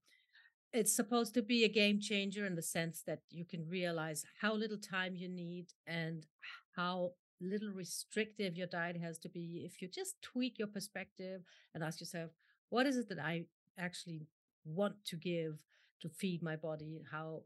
it's 0.73 0.95
supposed 0.95 1.33
to 1.33 1.41
be 1.41 1.65
a 1.65 1.69
game 1.69 1.99
changer 1.99 2.45
in 2.45 2.55
the 2.55 2.61
sense 2.61 3.03
that 3.05 3.19
you 3.29 3.43
can 3.43 3.67
realize 3.67 4.23
how 4.39 4.53
little 4.53 4.77
time 4.77 5.15
you 5.15 5.27
need 5.27 5.67
and 5.85 6.25
how 6.77 7.11
little 7.41 7.71
restrictive 7.71 8.55
your 8.55 8.67
diet 8.67 8.95
has 8.95 9.17
to 9.17 9.27
be 9.27 9.63
if 9.65 9.81
you 9.81 9.87
just 9.87 10.21
tweak 10.21 10.57
your 10.57 10.67
perspective 10.67 11.41
and 11.73 11.83
ask 11.83 11.99
yourself, 11.99 12.31
"What 12.69 12.85
is 12.85 12.95
it 12.95 13.09
that 13.09 13.19
I 13.19 13.47
actually 13.77 14.27
want 14.63 15.03
to 15.05 15.17
give 15.17 15.65
to 16.01 16.09
feed 16.09 16.41
my 16.41 16.55
body? 16.55 17.03
How 17.11 17.43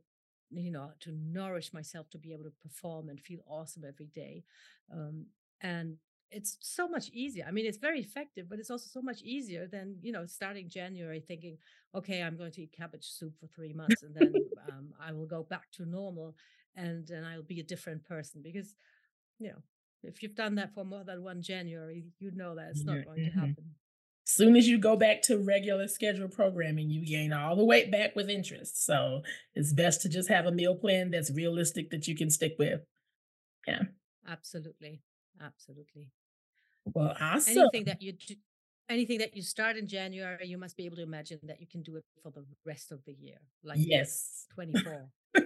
you 0.52 0.72
know, 0.72 0.94
to 1.02 1.12
nourish 1.12 1.74
myself 1.74 2.10
to 2.12 2.18
be 2.20 2.34
able 2.34 2.44
to 2.46 2.52
perform 2.52 3.10
and 3.10 3.20
feel 3.22 3.42
awesome 3.48 3.84
every 3.86 4.08
day?" 4.08 4.44
Um, 4.92 5.28
and 5.62 5.98
it's 6.32 6.58
so 6.62 6.88
much 6.88 7.10
easier. 7.12 7.46
I 7.48 7.52
mean, 7.52 7.66
it's 7.66 7.78
very 7.78 8.00
effective, 8.02 8.50
but 8.50 8.60
it's 8.60 8.70
also 8.72 8.88
so 8.90 9.02
much 9.02 9.22
easier 9.22 9.68
than, 9.68 10.00
you 10.02 10.12
know, 10.12 10.26
starting 10.26 10.70
January 10.70 11.22
thinking, 11.22 11.60
"Okay, 11.94 12.22
I'm 12.24 12.38
going 12.38 12.52
to 12.54 12.64
eat 12.64 12.72
cabbage 12.74 13.06
soup 13.08 13.38
for 13.40 13.48
3 13.48 13.74
months, 13.74 14.04
and 14.04 14.16
then, 14.16 14.44
um, 14.58 14.94
I 15.00 15.12
will 15.14 15.28
go 15.28 15.44
back 15.44 15.72
to 15.74 15.86
normal, 15.86 16.36
and 16.76 17.08
then 17.08 17.24
I'll 17.24 17.44
be 17.44 17.60
a 17.60 17.64
different 17.64 18.04
person." 18.04 18.42
Because, 18.42 18.76
you 19.40 19.50
know, 19.50 19.64
if 20.04 20.24
you've 20.24 20.36
done 20.36 20.56
that 20.56 20.74
for 20.74 20.86
more 20.86 21.04
than 21.04 21.24
1 21.24 21.42
January, 21.42 22.14
you 22.20 22.32
know 22.32 22.56
that 22.56 22.70
it's 22.72 22.86
not 22.86 23.04
going 23.04 23.24
to 23.24 23.32
mhm. 23.32 23.32
happen. 23.32 23.76
Soon 24.28 24.56
as 24.56 24.68
you 24.68 24.80
go 24.80 24.96
back 24.96 25.22
to 25.24 25.38
regular 25.38 25.88
scheduled 25.88 26.32
programming, 26.32 26.90
you 26.90 27.06
gain 27.06 27.32
all 27.32 27.56
the 27.56 27.64
weight 27.64 27.92
back 27.92 28.16
with 28.16 28.28
interest, 28.28 28.84
so 28.84 29.22
it's 29.54 29.72
best 29.72 30.02
to 30.02 30.10
just 30.10 30.30
have 30.30 30.48
a 30.48 30.52
meal 30.52 30.76
plan 30.76 31.12
that's 31.12 31.32
realistic 31.32 31.92
that 31.92 32.08
you 32.08 32.16
can 32.16 32.32
stick 32.32 32.56
with. 32.58 32.82
Yeah. 33.68 33.84
Absolutely. 34.28 35.02
Absolutely. 35.40 36.10
Well, 36.86 37.16
awesome. 37.20 37.60
Anything 37.60 37.86
that 37.86 38.02
you 38.02 38.14
do, 38.14 38.36
anything 38.90 39.20
that 39.20 39.36
you 39.36 39.44
start 39.44 39.78
in 39.78 39.88
January, 39.88 40.48
you 40.48 40.58
must 40.58 40.76
be 40.76 40.86
able 40.86 40.96
to 40.98 41.04
imagine 41.04 41.40
that 41.44 41.62
you 41.62 41.68
can 41.68 41.84
do 41.84 41.96
it 41.96 42.06
for 42.24 42.32
the 42.32 42.46
rest 42.66 42.92
of 42.92 43.06
the 43.06 43.14
year, 43.14 43.38
like 43.64 43.78
Yes. 43.80 44.48
24. 44.56 45.08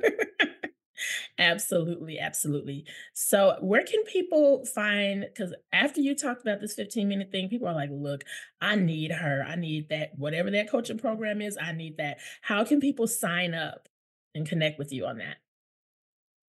Absolutely, 1.39 2.19
absolutely. 2.19 2.85
So, 3.13 3.55
where 3.61 3.85
can 3.85 4.03
people 4.03 4.65
find? 4.65 5.21
Because 5.21 5.55
after 5.71 6.01
you 6.01 6.13
talked 6.13 6.41
about 6.41 6.59
this 6.59 6.73
fifteen-minute 6.75 7.31
thing, 7.31 7.47
people 7.47 7.67
are 7.67 7.73
like, 7.73 7.89
"Look, 7.91 8.25
I 8.61 8.75
need 8.75 9.11
her. 9.13 9.43
I 9.47 9.55
need 9.55 9.87
that 9.89 10.11
whatever 10.17 10.51
that 10.51 10.69
coaching 10.69 10.97
program 10.99 11.41
is, 11.41 11.57
I 11.59 11.71
need 11.71 11.95
that." 11.97 12.19
How 12.41 12.65
can 12.65 12.81
people 12.81 13.07
sign 13.07 13.53
up 13.53 13.87
and 14.35 14.47
connect 14.47 14.77
with 14.79 14.91
you 14.91 15.05
on 15.05 15.17
that? 15.19 15.37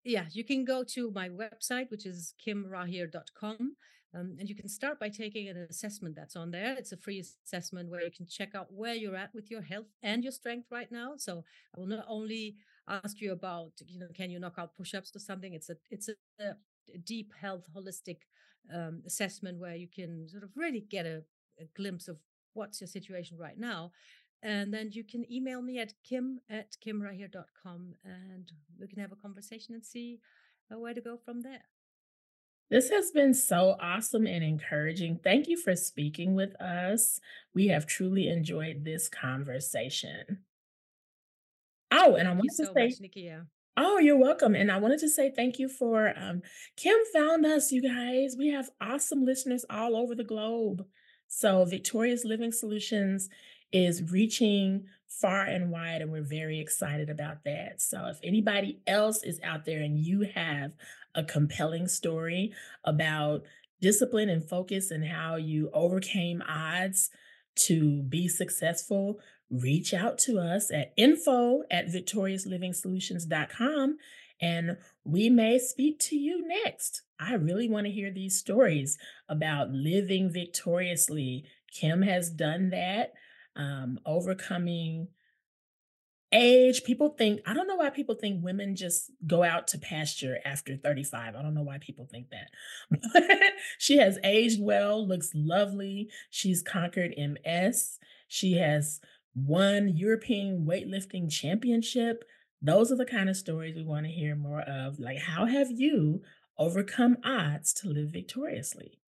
Yeah, 0.03 0.25
you 0.31 0.43
can 0.43 0.65
go 0.65 0.83
to 0.83 1.11
my 1.11 1.29
website, 1.29 1.91
which 1.91 2.05
is 2.05 2.33
kimrahir.com, 2.45 3.75
um, 4.13 4.35
and 4.39 4.49
you 4.49 4.55
can 4.55 4.67
start 4.67 4.99
by 4.99 5.09
taking 5.09 5.47
an 5.47 5.57
assessment 5.57 6.15
that's 6.15 6.35
on 6.35 6.51
there. 6.51 6.75
It's 6.75 6.91
a 6.91 6.97
free 6.97 7.19
assessment 7.19 7.89
where 7.89 8.03
you 8.03 8.11
can 8.11 8.25
check 8.27 8.55
out 8.55 8.73
where 8.73 8.95
you're 8.95 9.15
at 9.15 9.33
with 9.35 9.51
your 9.51 9.61
health 9.61 9.87
and 10.01 10.23
your 10.23 10.31
strength 10.31 10.67
right 10.71 10.91
now. 10.91 11.13
So, 11.17 11.43
I 11.75 11.79
will 11.79 11.87
not 11.87 12.05
only 12.07 12.57
ask 13.03 13.21
you 13.21 13.31
about, 13.31 13.71
you 13.87 13.99
know, 13.99 14.07
can 14.13 14.29
you 14.29 14.39
knock 14.39 14.55
out 14.57 14.75
push-ups 14.75 15.15
or 15.15 15.19
something? 15.19 15.53
It's 15.53 15.69
a 15.69 15.75
it's 15.89 16.09
a 16.09 16.15
a 16.93 16.97
deep 16.97 17.33
health 17.39 17.65
holistic, 17.75 18.19
um, 18.73 19.01
assessment 19.05 19.59
where 19.59 19.75
you 19.75 19.87
can 19.87 20.27
sort 20.27 20.43
of 20.43 20.49
really 20.55 20.81
get 20.81 21.05
a 21.05 21.23
a 21.59 21.65
glimpse 21.75 22.07
of 22.07 22.17
what's 22.53 22.81
your 22.81 22.87
situation 22.87 23.37
right 23.37 23.57
now, 23.57 23.91
and 24.41 24.73
then 24.73 24.89
you 24.91 25.03
can 25.03 25.31
email 25.31 25.61
me 25.61 25.79
at 25.79 25.93
kim@kimrahir.com, 26.03 27.95
and 28.03 28.51
we 28.79 28.87
can 28.87 28.99
have 28.99 29.11
a 29.11 29.15
conversation 29.15 29.75
and 29.75 29.85
see, 29.85 30.19
uh, 30.71 30.79
where 30.79 30.93
to 30.93 31.01
go 31.01 31.17
from 31.17 31.41
there. 31.41 31.65
This 32.69 32.89
has 32.89 33.11
been 33.11 33.33
so 33.33 33.75
awesome 33.81 34.25
and 34.25 34.43
encouraging. 34.43 35.17
Thank 35.17 35.47
you 35.49 35.57
for 35.57 35.75
speaking 35.75 36.35
with 36.35 36.55
us. 36.61 37.19
We 37.53 37.67
have 37.67 37.85
truly 37.85 38.29
enjoyed 38.29 38.85
this 38.85 39.09
conversation. 39.09 40.45
Oh, 41.91 42.15
and 42.15 42.27
I 42.27 42.31
wanted 42.31 42.55
to 42.57 42.65
so 42.65 42.73
say 42.75 42.85
much, 42.87 42.99
Nikeya. 43.01 43.45
Oh, 43.77 43.99
you're 43.99 44.17
welcome, 44.17 44.55
and 44.55 44.71
I 44.71 44.77
wanted 44.77 44.99
to 44.99 45.09
say 45.09 45.31
thank 45.31 45.59
you 45.59 45.67
for, 45.69 46.13
um 46.17 46.41
Kim 46.77 46.97
found 47.13 47.45
us, 47.45 47.71
you 47.71 47.81
guys. 47.81 48.35
We 48.37 48.49
have 48.49 48.69
awesome 48.81 49.25
listeners 49.25 49.65
all 49.69 49.95
over 49.95 50.15
the 50.15 50.23
globe. 50.23 50.85
So, 51.27 51.65
Victorious 51.65 52.25
Living 52.25 52.51
Solutions 52.51 53.29
is 53.71 54.11
reaching 54.11 54.85
far 55.07 55.43
and 55.43 55.71
wide, 55.71 56.01
and 56.01 56.11
we're 56.11 56.21
very 56.23 56.59
excited 56.59 57.09
about 57.09 57.43
that. 57.45 57.81
So, 57.81 58.05
if 58.07 58.17
anybody 58.23 58.79
else 58.87 59.23
is 59.23 59.39
out 59.43 59.65
there 59.65 59.81
and 59.81 59.97
you 59.97 60.21
have 60.35 60.71
a 61.15 61.23
compelling 61.23 61.87
story 61.87 62.53
about 62.85 63.43
discipline 63.81 64.29
and 64.29 64.43
focus 64.47 64.91
and 64.91 65.05
how 65.05 65.35
you 65.35 65.69
overcame 65.73 66.41
odds 66.47 67.09
to 67.55 68.01
be 68.03 68.27
successful, 68.27 69.19
reach 69.51 69.93
out 69.93 70.17
to 70.17 70.39
us 70.39 70.71
at 70.71 70.93
info@victoriousliving 70.97 72.75
solutions.com, 72.75 73.97
and 74.39 74.77
we 75.03 75.29
may 75.29 75.59
speak 75.59 75.99
to 75.99 76.15
you 76.15 76.47
next. 76.47 77.03
I 77.19 77.35
really 77.35 77.69
wanna 77.69 77.89
hear 77.89 78.11
these 78.11 78.39
stories 78.39 78.97
about 79.29 79.71
living 79.71 80.31
victoriously. 80.31 81.45
Kim 81.71 82.01
has 82.01 82.31
done 82.31 82.69
that, 82.71 83.13
um, 83.55 83.99
overcoming 84.05 85.09
age. 86.31 86.83
People 86.83 87.09
think, 87.09 87.41
I 87.45 87.53
don't 87.53 87.67
know 87.67 87.75
why 87.75 87.89
people 87.89 88.15
think 88.15 88.43
women 88.43 88.75
just 88.75 89.11
go 89.27 89.43
out 89.43 89.67
to 89.69 89.77
pasture 89.77 90.39
after 90.45 90.77
35. 90.77 91.35
I 91.35 91.41
don't 91.41 91.53
know 91.53 91.63
why 91.63 91.77
people 91.79 92.07
think 92.09 92.27
that. 92.29 93.51
she 93.77 93.97
has 93.97 94.17
aged 94.23 94.61
well, 94.61 95.05
looks 95.05 95.31
lovely. 95.33 96.09
She's 96.29 96.63
conquered 96.63 97.13
MS. 97.17 97.99
She 98.27 98.53
has 98.53 99.01
won 99.35 99.95
European 99.95 100.65
weightlifting 100.65 101.31
championship. 101.31 102.23
Those 102.61 102.91
are 102.91 102.97
the 102.97 103.05
kind 103.05 103.29
of 103.29 103.37
stories 103.37 103.75
we 103.75 103.83
want 103.83 104.05
to 104.05 104.11
hear 104.11 104.35
more 104.35 104.61
of. 104.61 104.99
Like, 104.99 105.19
how 105.19 105.45
have 105.45 105.71
you 105.71 106.21
overcome 106.57 107.17
odds 107.23 107.73
to 107.73 107.89
live 107.89 108.11
victoriously? 108.11 108.99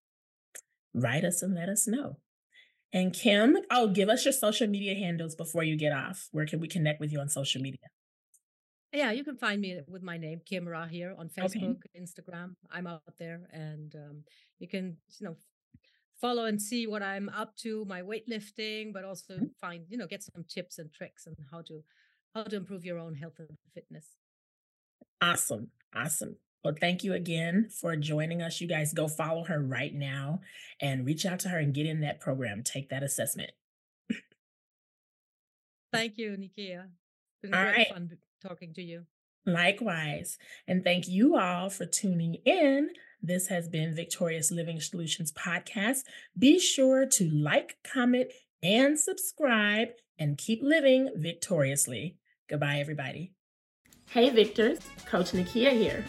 Write 0.95 1.25
us 1.25 1.43
and 1.43 1.55
let 1.55 1.69
us 1.69 1.87
know. 1.87 2.19
And 2.93 3.13
Kim, 3.13 3.57
oh, 3.71 3.89
give 3.89 4.09
us 4.09 4.25
your 4.25 4.33
social 4.33 4.67
media 4.67 4.95
handles 4.95 5.35
before 5.35 5.65
you 5.65 5.77
get 5.77 5.93
off. 5.93 6.29
Where 6.33 6.47
can 6.47 6.61
we 6.61 6.69
connect 6.69 7.01
with 7.01 7.11
you 7.11 7.21
on 7.21 7.29
social 7.29 7.63
media? 7.63 7.89
Yeah, 8.93 9.11
you 9.13 9.25
can 9.25 9.39
find 9.39 9.61
me 9.61 9.81
with 9.89 10.03
my 10.03 10.19
name, 10.19 10.43
Kim 10.45 10.67
Rahir 10.67 11.19
on 11.19 11.31
Facebook, 11.31 11.81
okay. 11.81 11.99
Instagram. 11.99 12.55
I'm 12.71 12.87
out 12.87 13.01
there, 13.19 13.49
and 13.51 13.95
um, 13.95 14.25
you 14.59 14.69
can, 14.69 14.99
you 15.19 15.27
know, 15.27 15.37
follow 16.23 16.45
and 16.47 16.63
see 16.63 16.87
what 16.87 17.03
I'm 17.03 17.29
up 17.29 17.55
to, 17.57 17.85
my 17.85 18.01
weightlifting, 18.01 18.95
but 18.95 19.05
also 19.05 19.35
mm-hmm. 19.35 19.47
find, 19.61 19.85
you 19.91 19.99
know, 19.99 20.07
get 20.07 20.23
some 20.23 20.45
tips 20.49 20.79
and 20.79 20.91
tricks 20.91 21.27
and 21.27 21.37
how 21.51 21.61
to 21.63 21.83
how 22.35 22.45
to 22.45 22.57
improve 22.57 22.85
your 22.87 22.99
own 22.99 23.15
health 23.15 23.39
and 23.39 23.49
fitness. 23.75 24.07
Awesome. 25.21 25.69
Awesome. 25.95 26.37
Well, 26.65 26.75
thank 26.81 27.05
you 27.05 27.13
again 27.13 27.69
for 27.69 27.97
joining 27.97 28.41
us. 28.41 28.61
You 28.61 28.69
guys 28.69 28.95
go 28.95 29.09
follow 29.09 29.45
her 29.45 29.61
right 29.61 29.93
now 29.93 30.41
and 30.81 31.05
reach 31.05 31.27
out 31.27 31.41
to 31.41 31.49
her 31.49 31.59
and 31.59 31.75
get 31.75 31.87
in 31.87 32.01
that 32.01 32.21
program. 32.21 32.63
Take 32.63 32.89
that 32.91 33.03
assessment. 33.03 33.51
thank 35.93 36.17
you, 36.17 36.31
Nikeya. 36.31 36.85
It's 36.85 37.43
been 37.43 37.53
all 37.53 37.65
great 37.65 37.77
right. 37.77 37.89
fun 37.93 38.11
talking 38.41 38.73
to 38.75 38.83
you. 38.83 39.03
Likewise. 39.45 40.39
And 40.69 40.85
thank 40.85 41.09
you 41.09 41.37
all 41.37 41.69
for 41.69 41.85
tuning 41.85 42.37
in. 42.47 42.91
This 43.25 43.47
has 43.47 43.69
been 43.69 43.95
Victorious 43.95 44.51
Living 44.51 44.81
Solutions 44.81 45.31
Podcast. 45.31 46.01
Be 46.37 46.59
sure 46.59 47.07
to 47.07 47.31
like, 47.31 47.77
comment, 47.85 48.33
and 48.65 48.99
subscribe 48.99 49.91
and 50.19 50.37
keep 50.37 50.61
living 50.61 51.09
victoriously. 51.15 52.17
Goodbye, 52.51 52.81
everybody. 52.81 53.33
Hey, 54.11 54.31
Victors. 54.31 54.81
Coach 55.07 55.31
Nikeya 55.31 55.71
here. 55.71 56.05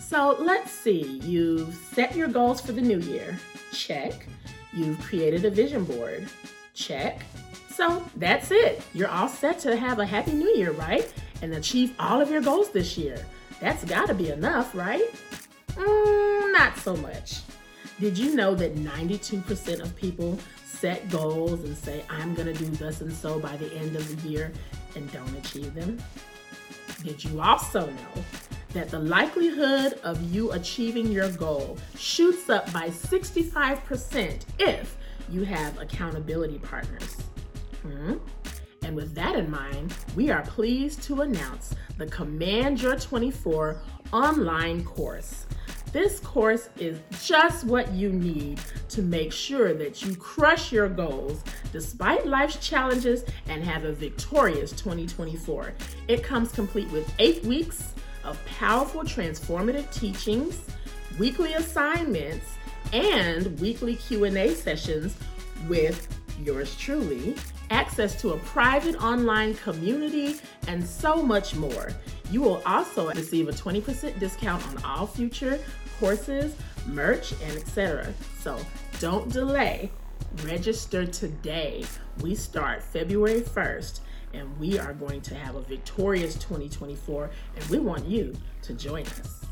So 0.00 0.34
let's 0.40 0.70
see, 0.70 1.20
you've 1.24 1.74
set 1.92 2.16
your 2.16 2.28
goals 2.28 2.62
for 2.62 2.72
the 2.72 2.80
new 2.80 3.00
year. 3.00 3.38
Check. 3.72 4.26
You've 4.72 5.00
created 5.02 5.44
a 5.44 5.50
vision 5.50 5.84
board. 5.84 6.26
Check. 6.72 7.20
So 7.68 8.02
that's 8.16 8.50
it. 8.50 8.80
You're 8.94 9.08
all 9.08 9.28
set 9.28 9.58
to 9.60 9.76
have 9.76 9.98
a 9.98 10.06
happy 10.06 10.32
new 10.32 10.56
year, 10.56 10.72
right? 10.72 11.12
And 11.42 11.52
achieve 11.52 11.94
all 11.98 12.22
of 12.22 12.30
your 12.30 12.40
goals 12.40 12.70
this 12.70 12.96
year. 12.96 13.18
That's 13.60 13.84
got 13.84 14.06
to 14.06 14.14
be 14.14 14.30
enough, 14.30 14.74
right? 14.74 15.04
Mm, 15.76 16.35
not 16.56 16.76
so 16.78 16.96
much. 16.96 17.40
Did 18.00 18.16
you 18.16 18.34
know 18.34 18.54
that 18.54 18.76
92% 18.76 19.80
of 19.80 19.94
people 19.96 20.38
set 20.64 21.08
goals 21.10 21.64
and 21.64 21.76
say, 21.76 22.04
I'm 22.08 22.34
going 22.34 22.52
to 22.52 22.54
do 22.54 22.66
this 22.66 23.00
and 23.00 23.12
so 23.12 23.38
by 23.38 23.56
the 23.56 23.72
end 23.74 23.96
of 23.96 24.22
the 24.22 24.28
year 24.28 24.52
and 24.94 25.10
don't 25.12 25.36
achieve 25.36 25.74
them? 25.74 25.98
Did 27.02 27.22
you 27.24 27.40
also 27.40 27.86
know 27.86 28.24
that 28.72 28.90
the 28.90 28.98
likelihood 28.98 29.94
of 30.02 30.20
you 30.34 30.52
achieving 30.52 31.10
your 31.10 31.30
goal 31.30 31.78
shoots 31.96 32.50
up 32.50 32.70
by 32.72 32.88
65% 32.88 34.40
if 34.58 34.96
you 35.30 35.44
have 35.44 35.80
accountability 35.80 36.58
partners. 36.58 37.16
Hmm? 37.82 38.14
And 38.82 38.94
with 38.94 39.14
that 39.14 39.34
in 39.34 39.50
mind, 39.50 39.94
we 40.14 40.30
are 40.30 40.42
pleased 40.42 41.02
to 41.04 41.22
announce 41.22 41.74
the 41.96 42.06
Command 42.06 42.82
Your 42.82 42.96
24 42.96 43.80
online 44.12 44.84
course. 44.84 45.46
This 45.96 46.20
course 46.20 46.68
is 46.78 46.98
just 47.22 47.64
what 47.64 47.90
you 47.90 48.12
need 48.12 48.60
to 48.90 49.00
make 49.00 49.32
sure 49.32 49.72
that 49.72 50.04
you 50.04 50.14
crush 50.14 50.70
your 50.70 50.90
goals 50.90 51.42
despite 51.72 52.26
life's 52.26 52.56
challenges 52.56 53.24
and 53.48 53.64
have 53.64 53.86
a 53.86 53.92
victorious 53.92 54.72
2024. 54.72 55.72
It 56.08 56.22
comes 56.22 56.52
complete 56.52 56.90
with 56.90 57.10
eight 57.18 57.42
weeks 57.46 57.94
of 58.24 58.38
powerful 58.44 59.04
transformative 59.04 59.90
teachings, 59.90 60.66
weekly 61.18 61.54
assignments, 61.54 62.44
and 62.92 63.58
weekly 63.58 63.96
Q&A 63.96 64.54
sessions 64.54 65.16
with 65.66 66.06
yours 66.44 66.76
truly, 66.76 67.36
access 67.70 68.20
to 68.20 68.34
a 68.34 68.38
private 68.40 69.02
online 69.02 69.54
community, 69.54 70.36
and 70.68 70.86
so 70.86 71.22
much 71.22 71.54
more. 71.54 71.88
You 72.30 72.42
will 72.42 72.60
also 72.66 73.08
receive 73.12 73.48
a 73.48 73.52
20% 73.52 74.18
discount 74.18 74.66
on 74.68 74.84
all 74.84 75.06
future 75.06 75.58
courses, 75.98 76.54
merch, 76.86 77.32
and 77.42 77.56
etc. 77.56 78.12
So 78.40 78.58
don't 79.00 79.30
delay. 79.32 79.90
Register 80.44 81.06
today. 81.06 81.84
We 82.20 82.34
start 82.34 82.82
February 82.82 83.40
1st 83.40 84.00
and 84.36 84.58
we 84.58 84.78
are 84.78 84.92
going 84.92 85.20
to 85.22 85.34
have 85.34 85.54
a 85.54 85.62
victorious 85.62 86.34
2024, 86.34 87.30
and 87.56 87.64
we 87.66 87.78
want 87.78 88.04
you 88.06 88.36
to 88.62 88.74
join 88.74 89.06
us. 89.06 89.44